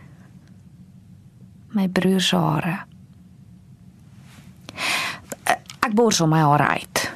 My 1.67 1.87
broer 1.87 2.21
se 2.21 2.35
hare. 2.35 2.79
Ek 5.79 5.93
borsel 5.93 6.27
my 6.27 6.39
hare 6.39 6.67
uit. 6.67 7.11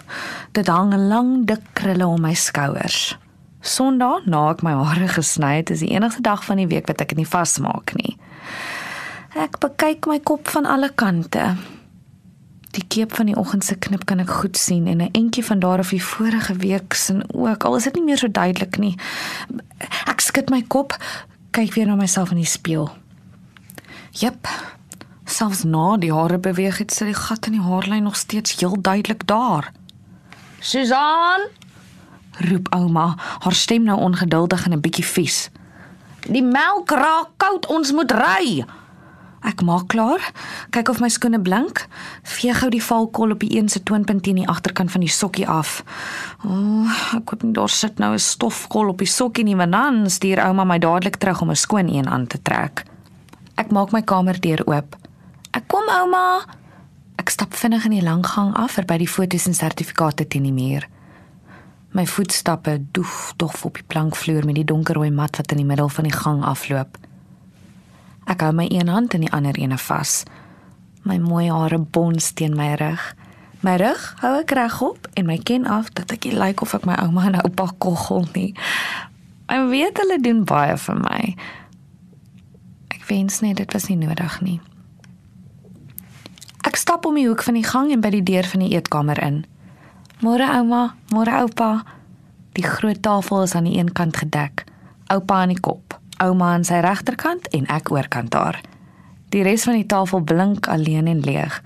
Dit 0.51 0.67
hang 0.67 0.93
'n 0.93 1.07
lang 1.07 1.45
dik 1.47 1.61
krulle 1.73 2.07
om 2.07 2.21
my 2.21 2.33
skouers. 2.33 3.17
Sondag, 3.65 4.27
na 4.29 4.51
ek 4.53 4.61
my 4.61 4.75
hare 4.77 5.07
gesny 5.09 5.55
het, 5.57 5.71
is 5.73 5.81
die 5.81 5.89
enigste 5.95 6.21
dag 6.21 6.43
van 6.45 6.59
die 6.61 6.67
week 6.69 6.85
wat 6.85 7.01
ek 7.01 7.15
dit 7.15 7.23
nie 7.23 7.29
vasmaak 7.29 7.95
nie. 7.97 8.13
Ek 9.33 9.57
bekyk 9.63 10.05
my 10.05 10.19
kop 10.21 10.51
van 10.53 10.69
alle 10.69 10.91
kante. 10.93 11.55
Die 12.77 12.83
keep 12.93 13.15
van 13.17 13.31
die 13.31 13.37
oggend 13.39 13.65
se 13.65 13.73
knip 13.79 14.05
kan 14.05 14.21
ek 14.21 14.29
goed 14.43 14.59
sien 14.59 14.85
en 14.87 15.01
'n 15.01 15.09
entjie 15.17 15.43
van 15.43 15.59
daar 15.59 15.79
af 15.79 15.89
die 15.89 16.03
vorige 16.03 16.53
week 16.61 16.93
se 16.93 17.23
ook. 17.33 17.63
Al 17.63 17.75
is 17.75 17.83
dit 17.83 17.95
nie 17.95 18.03
meer 18.03 18.17
so 18.17 18.27
duidelik 18.27 18.77
nie. 18.77 18.95
Ek 20.05 20.21
skud 20.21 20.49
my 20.49 20.61
kop, 20.61 20.97
kyk 21.51 21.73
weer 21.73 21.87
na 21.87 21.95
myself 21.95 22.31
in 22.31 22.37
die 22.37 22.45
spieël. 22.45 22.89
Jep. 24.11 24.47
Selfs 25.25 25.63
na 25.63 25.97
die 25.97 26.13
hare 26.13 26.37
beweeg 26.37 26.77
het 26.77 26.93
sy 26.93 27.05
die 27.05 27.17
gat 27.17 27.47
in 27.47 27.53
die 27.53 27.61
haarlyn 27.61 28.03
nog 28.03 28.15
steeds 28.15 28.59
heel 28.59 28.77
duidelik 28.81 29.25
daar. 29.27 29.71
Susan, 30.59 31.49
Roep 32.39 32.67
ouma, 32.75 33.15
haar 33.39 33.53
stem 33.53 33.83
nou 33.83 33.99
ongeduldig 33.99 34.65
en 34.65 34.73
'n 34.73 34.81
bietjie 34.81 35.05
vies. 35.05 35.49
die 36.25 36.43
melk 36.43 36.91
raak 36.91 37.29
koud, 37.37 37.67
ons 37.69 37.91
moet 37.91 38.11
ry. 38.11 38.65
Ek 39.45 39.61
maak 39.61 39.91
klaar. 39.93 40.23
Kyk 40.73 40.89
of 40.89 40.99
my 41.03 41.09
skoene 41.09 41.37
blink. 41.41 41.83
Vee 42.23 42.53
gou 42.57 42.69
die 42.73 42.81
valkol 42.81 43.35
op 43.35 43.43
die 43.45 43.57
een 43.57 43.69
se 43.69 43.83
toonpunt 43.83 44.23
teen 44.25 44.35
die 44.41 44.47
agterkant 44.49 44.91
van 44.91 45.01
die 45.05 45.11
sokkie 45.11 45.45
af. 45.47 45.83
O, 46.41 46.49
oh, 46.49 46.95
ek 47.13 47.29
hoop 47.29 47.43
nie 47.45 47.53
daar 47.53 47.69
sit 47.69 47.99
nou 48.01 48.13
'n 48.13 48.19
stofkol 48.19 48.89
op 48.89 48.97
die 48.97 49.07
sokkie 49.07 49.43
nie, 49.43 49.55
want 49.55 49.71
dan 49.71 50.09
stuur 50.09 50.41
ouma 50.47 50.63
my 50.63 50.79
dadelik 50.79 51.17
terug 51.17 51.41
om 51.41 51.49
'n 51.51 51.55
skoon 51.55 51.89
een 51.89 52.07
aan 52.07 52.27
te 52.27 52.41
trek. 52.41 52.85
Ek 53.55 53.71
maak 53.71 53.91
my 53.91 54.01
kamerdeur 54.01 54.65
oop. 54.65 54.95
Ek 55.51 55.67
kom 55.67 55.89
ouma. 55.89 56.45
Ek 57.15 57.29
stap 57.29 57.53
vinnig 57.53 57.85
in 57.85 57.91
die 57.91 58.03
lang 58.03 58.25
gang 58.27 58.53
af 58.55 58.71
verby 58.71 58.97
die 58.97 59.07
fotos 59.07 59.45
en 59.45 59.53
sertifikate 59.53 60.27
teen 60.27 60.43
die 60.43 60.51
muur. 60.51 60.87
My 61.95 62.03
voetstappe 62.07 62.85
doef 62.91 63.33
dof 63.39 63.65
op 63.65 63.77
die 63.79 63.83
plankvloer 63.87 64.45
met 64.45 64.57
die 64.59 64.67
donkerrooi 64.67 65.11
mat 65.15 65.37
wat 65.39 65.51
in 65.51 65.61
die 65.61 65.65
middel 65.65 65.89
van 65.89 66.03
die 66.03 66.15
gang 66.15 66.41
afloop. 66.43 66.97
Ek 68.27 68.41
hou 68.43 68.51
my 68.51 68.65
een 68.67 68.91
hand 68.91 69.13
in 69.15 69.23
die 69.23 69.31
ander 69.31 69.55
ene 69.55 69.77
vas. 69.79 70.23
My 71.07 71.15
mooi 71.23 71.47
hare 71.47 71.79
bons 71.79 72.33
teen 72.35 72.57
my 72.57 72.73
rug. 72.81 73.05
My 73.63 73.77
rug 73.79 74.09
hou 74.19 74.33
ek 74.41 74.51
regop 74.59 75.07
en 75.13 75.29
my 75.29 75.37
ken 75.37 75.69
af 75.71 75.93
dat 75.95 76.11
ek 76.11 76.27
nie 76.27 76.35
lyk 76.35 76.65
of 76.65 76.75
ek 76.75 76.83
my 76.89 76.99
ouma 76.99 77.29
en 77.29 77.39
oupa 77.45 77.69
koggel 77.79 78.27
nie. 78.35 78.51
Ek 79.47 79.69
weet 79.71 80.03
hulle 80.03 80.19
doen 80.19 80.43
baie 80.43 80.75
vir 80.75 80.99
my. 80.99 81.19
Ek 82.91 83.07
wens 83.07 83.39
net 83.39 83.63
dit 83.63 83.71
was 83.71 83.87
nie 83.87 84.01
nodig 84.03 84.39
nie. 84.43 84.59
Ek 86.67 86.75
stap 86.75 87.07
om 87.07 87.15
die 87.15 87.29
hoek 87.29 87.45
van 87.45 87.55
die 87.55 87.63
gang 87.63 87.95
en 87.95 88.03
by 88.03 88.11
die 88.17 88.25
deur 88.25 88.43
van 88.51 88.67
die 88.67 88.73
eetkamer 88.75 89.23
in. 89.23 89.45
Môre 90.23 90.47
ouma, 90.47 90.95
môre 91.11 91.31
oupa. 91.43 91.83
Die 92.55 92.63
groot 92.63 93.01
tafel 93.03 93.43
is 93.43 93.55
aan 93.55 93.67
die 93.67 93.75
een 93.77 93.91
kant 93.91 94.15
gedek. 94.17 94.63
Oupa 95.11 95.41
aan 95.41 95.51
die 95.51 95.59
kop, 95.59 95.97
ouma 96.23 96.53
aan 96.53 96.63
sy 96.63 96.79
regterkant 96.79 97.49
en 97.51 97.67
ek 97.67 97.91
oorkant 97.91 98.33
haar. 98.33 98.61
Die 99.35 99.43
res 99.43 99.65
van 99.67 99.75
die 99.75 99.87
tafel 99.91 100.23
blink 100.23 100.69
alleen 100.71 101.09
en 101.11 101.19
leeg. 101.19 101.57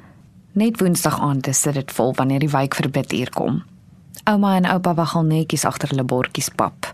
Net 0.57 0.79
Woensdag 0.81 1.19
aand 1.21 1.47
is 1.47 1.61
dit 1.61 1.91
vol 1.93 2.15
wanneer 2.17 2.41
die 2.41 2.49
wyk 2.49 2.73
verbid 2.73 3.13
hier 3.13 3.29
kom. 3.29 3.61
Ouma 4.25 4.55
en 4.57 4.65
oupa 4.65 4.95
waggel 4.97 5.29
netjies 5.29 5.65
agter 5.69 5.93
hulle 5.93 6.03
bordjies 6.03 6.49
pap. 6.49 6.89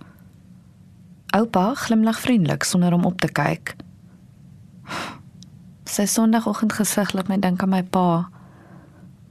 Oupa 1.36 1.72
glimlag 1.86 2.20
vriendelik 2.20 2.68
sonder 2.68 2.94
om 2.94 3.08
op 3.08 3.22
te 3.24 3.32
kyk. 3.32 3.78
Sy 5.88 6.04
Sondagoggend 6.06 6.76
gesig 6.76 7.16
laat 7.16 7.32
my 7.32 7.40
dink 7.40 7.64
aan 7.64 7.72
my 7.72 7.84
pa. 7.84 8.28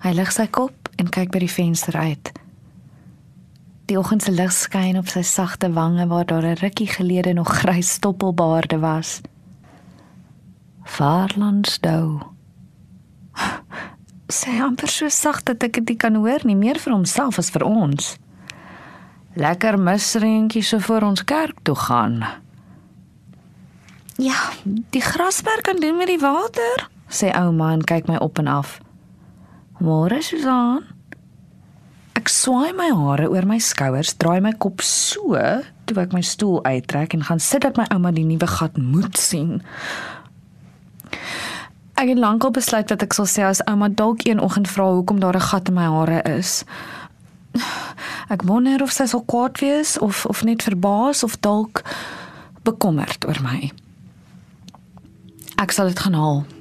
Hy 0.01 0.17
lig 0.17 0.33
sy 0.33 0.49
kop 0.49 0.84
en 0.97 1.09
kyk 1.09 1.31
by 1.31 1.39
die 1.39 1.51
venster 1.51 1.97
uit. 1.97 2.33
Die 3.85 3.99
oggend 3.99 4.23
se 4.25 4.33
lig 4.33 4.53
skyn 4.53 4.97
op 4.97 5.11
sy 5.13 5.21
sagte 5.23 5.69
wange 5.73 6.07
waar 6.09 6.25
daar 6.25 6.47
'n 6.47 6.61
rukkie 6.63 6.87
gelede 6.87 7.33
nog 7.33 7.49
grys 7.49 7.91
stoppelbaarde 7.91 8.79
was. 8.79 9.21
Vaarlandsdou. 10.85 12.21
Sy 14.29 14.61
amper 14.67 14.89
so 14.89 15.09
sag 15.09 15.43
dat 15.43 15.63
ek 15.63 15.87
dit 15.87 15.99
kan 15.99 16.15
hoor 16.15 16.41
nie, 16.45 16.57
meer 16.57 16.79
vir 16.79 16.93
homself 16.93 17.39
as 17.39 17.51
vir 17.51 17.65
ons. 17.65 18.17
Lekker 19.35 19.79
misreentjie 19.79 20.63
so 20.63 20.79
voor 20.79 21.03
ons 21.03 21.25
kerk 21.25 21.59
toe 21.63 21.75
gaan. 21.75 22.25
Ja, 24.17 24.39
die 24.91 25.03
grasperk 25.03 25.63
kan 25.63 25.81
doen 25.81 25.97
met 25.97 26.07
die 26.07 26.21
water, 26.21 26.89
sê 27.09 27.33
ouma 27.35 27.73
en 27.73 27.83
kyk 27.85 28.07
my 28.07 28.17
op 28.17 28.39
en 28.39 28.47
af. 28.47 28.84
Môre 29.85 30.23
Susan. 30.25 30.81
Ek 32.17 32.31
swaai 32.33 32.73
my 32.73 32.89
hare 32.89 33.27
oor 33.29 33.45
my 33.45 33.59
skouers, 33.61 34.15
draai 34.17 34.41
my 34.41 34.55
kop 34.57 34.81
so 34.81 35.37
toe 35.85 36.01
ek 36.01 36.15
my 36.17 36.23
stoel 36.25 36.63
uittrek 36.65 37.13
en 37.13 37.27
gaan 37.29 37.43
sit 37.43 37.67
dat 37.67 37.77
my 37.77 37.85
ouma 37.93 38.15
die 38.17 38.25
nuwe 38.25 38.49
gat 38.49 38.79
moet 38.81 39.21
sien. 39.21 39.59
Ek 42.01 42.09
het 42.09 42.17
lankal 42.17 42.55
besluit 42.57 42.89
dat 42.89 43.05
ek 43.05 43.13
sal 43.13 43.29
sê 43.29 43.45
as 43.45 43.61
ouma 43.69 43.91
dalk 43.93 44.25
een 44.25 44.41
oggend 44.41 44.73
vra 44.73 44.89
hoekom 44.95 45.21
daar 45.21 45.37
'n 45.37 45.49
gat 45.53 45.69
in 45.69 45.77
my 45.77 45.85
hare 45.85 46.23
is. 46.33 46.65
Ek 48.33 48.49
wonder 48.49 48.81
of 48.83 48.93
sy 48.93 49.05
sal 49.05 49.21
kwaad 49.29 49.61
wees 49.61 49.99
of 49.99 50.25
of 50.27 50.45
net 50.45 50.63
verbaas 50.63 51.23
of 51.23 51.37
dalk 51.41 51.85
bekommerd 52.65 53.29
oor 53.29 53.41
my. 53.43 53.71
Ek 55.61 55.73
sal 55.73 55.93
dit 55.93 55.99
gaan 55.99 56.17
haal. 56.17 56.54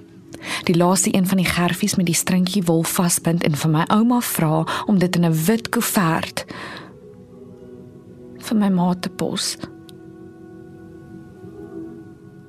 Die 0.63 0.77
laaste 0.77 1.15
een 1.15 1.27
van 1.27 1.37
die 1.37 1.49
gerfies 1.49 1.95
met 1.95 2.05
die 2.05 2.15
stringetjie 2.15 2.63
wol 2.63 2.83
vasbind 2.83 3.43
en 3.43 3.55
vir 3.55 3.71
my 3.71 3.83
ouma 3.87 4.21
vra 4.21 4.63
om 4.85 4.99
dit 4.99 5.15
in 5.15 5.25
'n 5.25 5.45
wit 5.45 5.69
koevert 5.69 6.45
vir 8.43 8.57
my 8.59 8.69
ma 8.69 8.93
te 8.93 9.09
pos. 9.09 9.57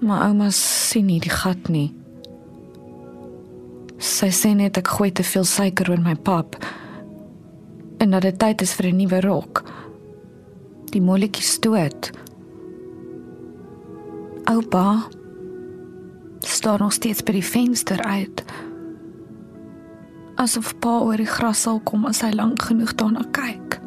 My 0.01 0.19
ouma 0.27 0.51
sien 0.51 1.07
nie 1.07 1.21
die 1.21 1.33
gat 1.33 1.69
nie. 1.69 1.95
Sy 3.99 4.29
sê 4.35 4.55
net 4.57 4.77
ek 4.77 4.91
gooi 4.99 5.11
te 5.11 5.23
veel 5.23 5.47
suiker 5.49 5.91
oor 5.91 6.03
my 6.03 6.15
pap. 6.15 6.59
En 8.03 8.11
dat 8.11 8.23
dit 8.23 8.39
tyd 8.39 8.61
is 8.63 8.75
vir 8.75 8.87
'n 8.91 8.97
nuwe 8.97 9.21
rok. 9.21 9.63
Die 10.91 11.01
molletjie 11.01 11.43
stoot. 11.45 12.11
Oupa 14.45 15.09
staan 16.49 16.79
nog 16.79 16.93
steeds 16.93 17.23
by 17.23 17.33
die 17.33 17.45
venster 17.45 18.03
uit. 18.03 18.45
Asof 20.35 20.75
pa 20.79 20.99
oor 21.01 21.17
die 21.17 21.27
gras 21.27 21.63
sal 21.63 21.81
kom 21.81 22.07
as 22.07 22.21
hy 22.21 22.33
lank 22.35 22.63
genoeg 22.63 22.95
daarna 22.99 23.23
kyk. 23.31 23.79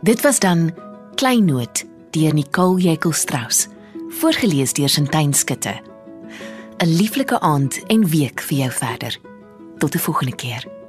Dit 0.00 0.22
was 0.22 0.38
dan 0.38 0.70
Kleinoot 1.14 1.84
deur 2.10 2.34
Nicole 2.34 2.80
Jekyll 2.80 3.12
Strauss, 3.12 3.68
voorgeles 4.08 4.72
deur 4.72 4.88
Sintyn 4.88 5.34
Skutte. 5.34 5.80
'n 6.80 6.96
Lieflike 6.96 7.40
aand 7.40 7.82
en 7.86 8.08
week 8.08 8.40
vir 8.40 8.58
jou 8.58 8.70
verder. 8.70 9.18
Tot 9.78 9.94
'n 9.94 9.98
volgende 9.98 10.34
keer. 10.34 10.79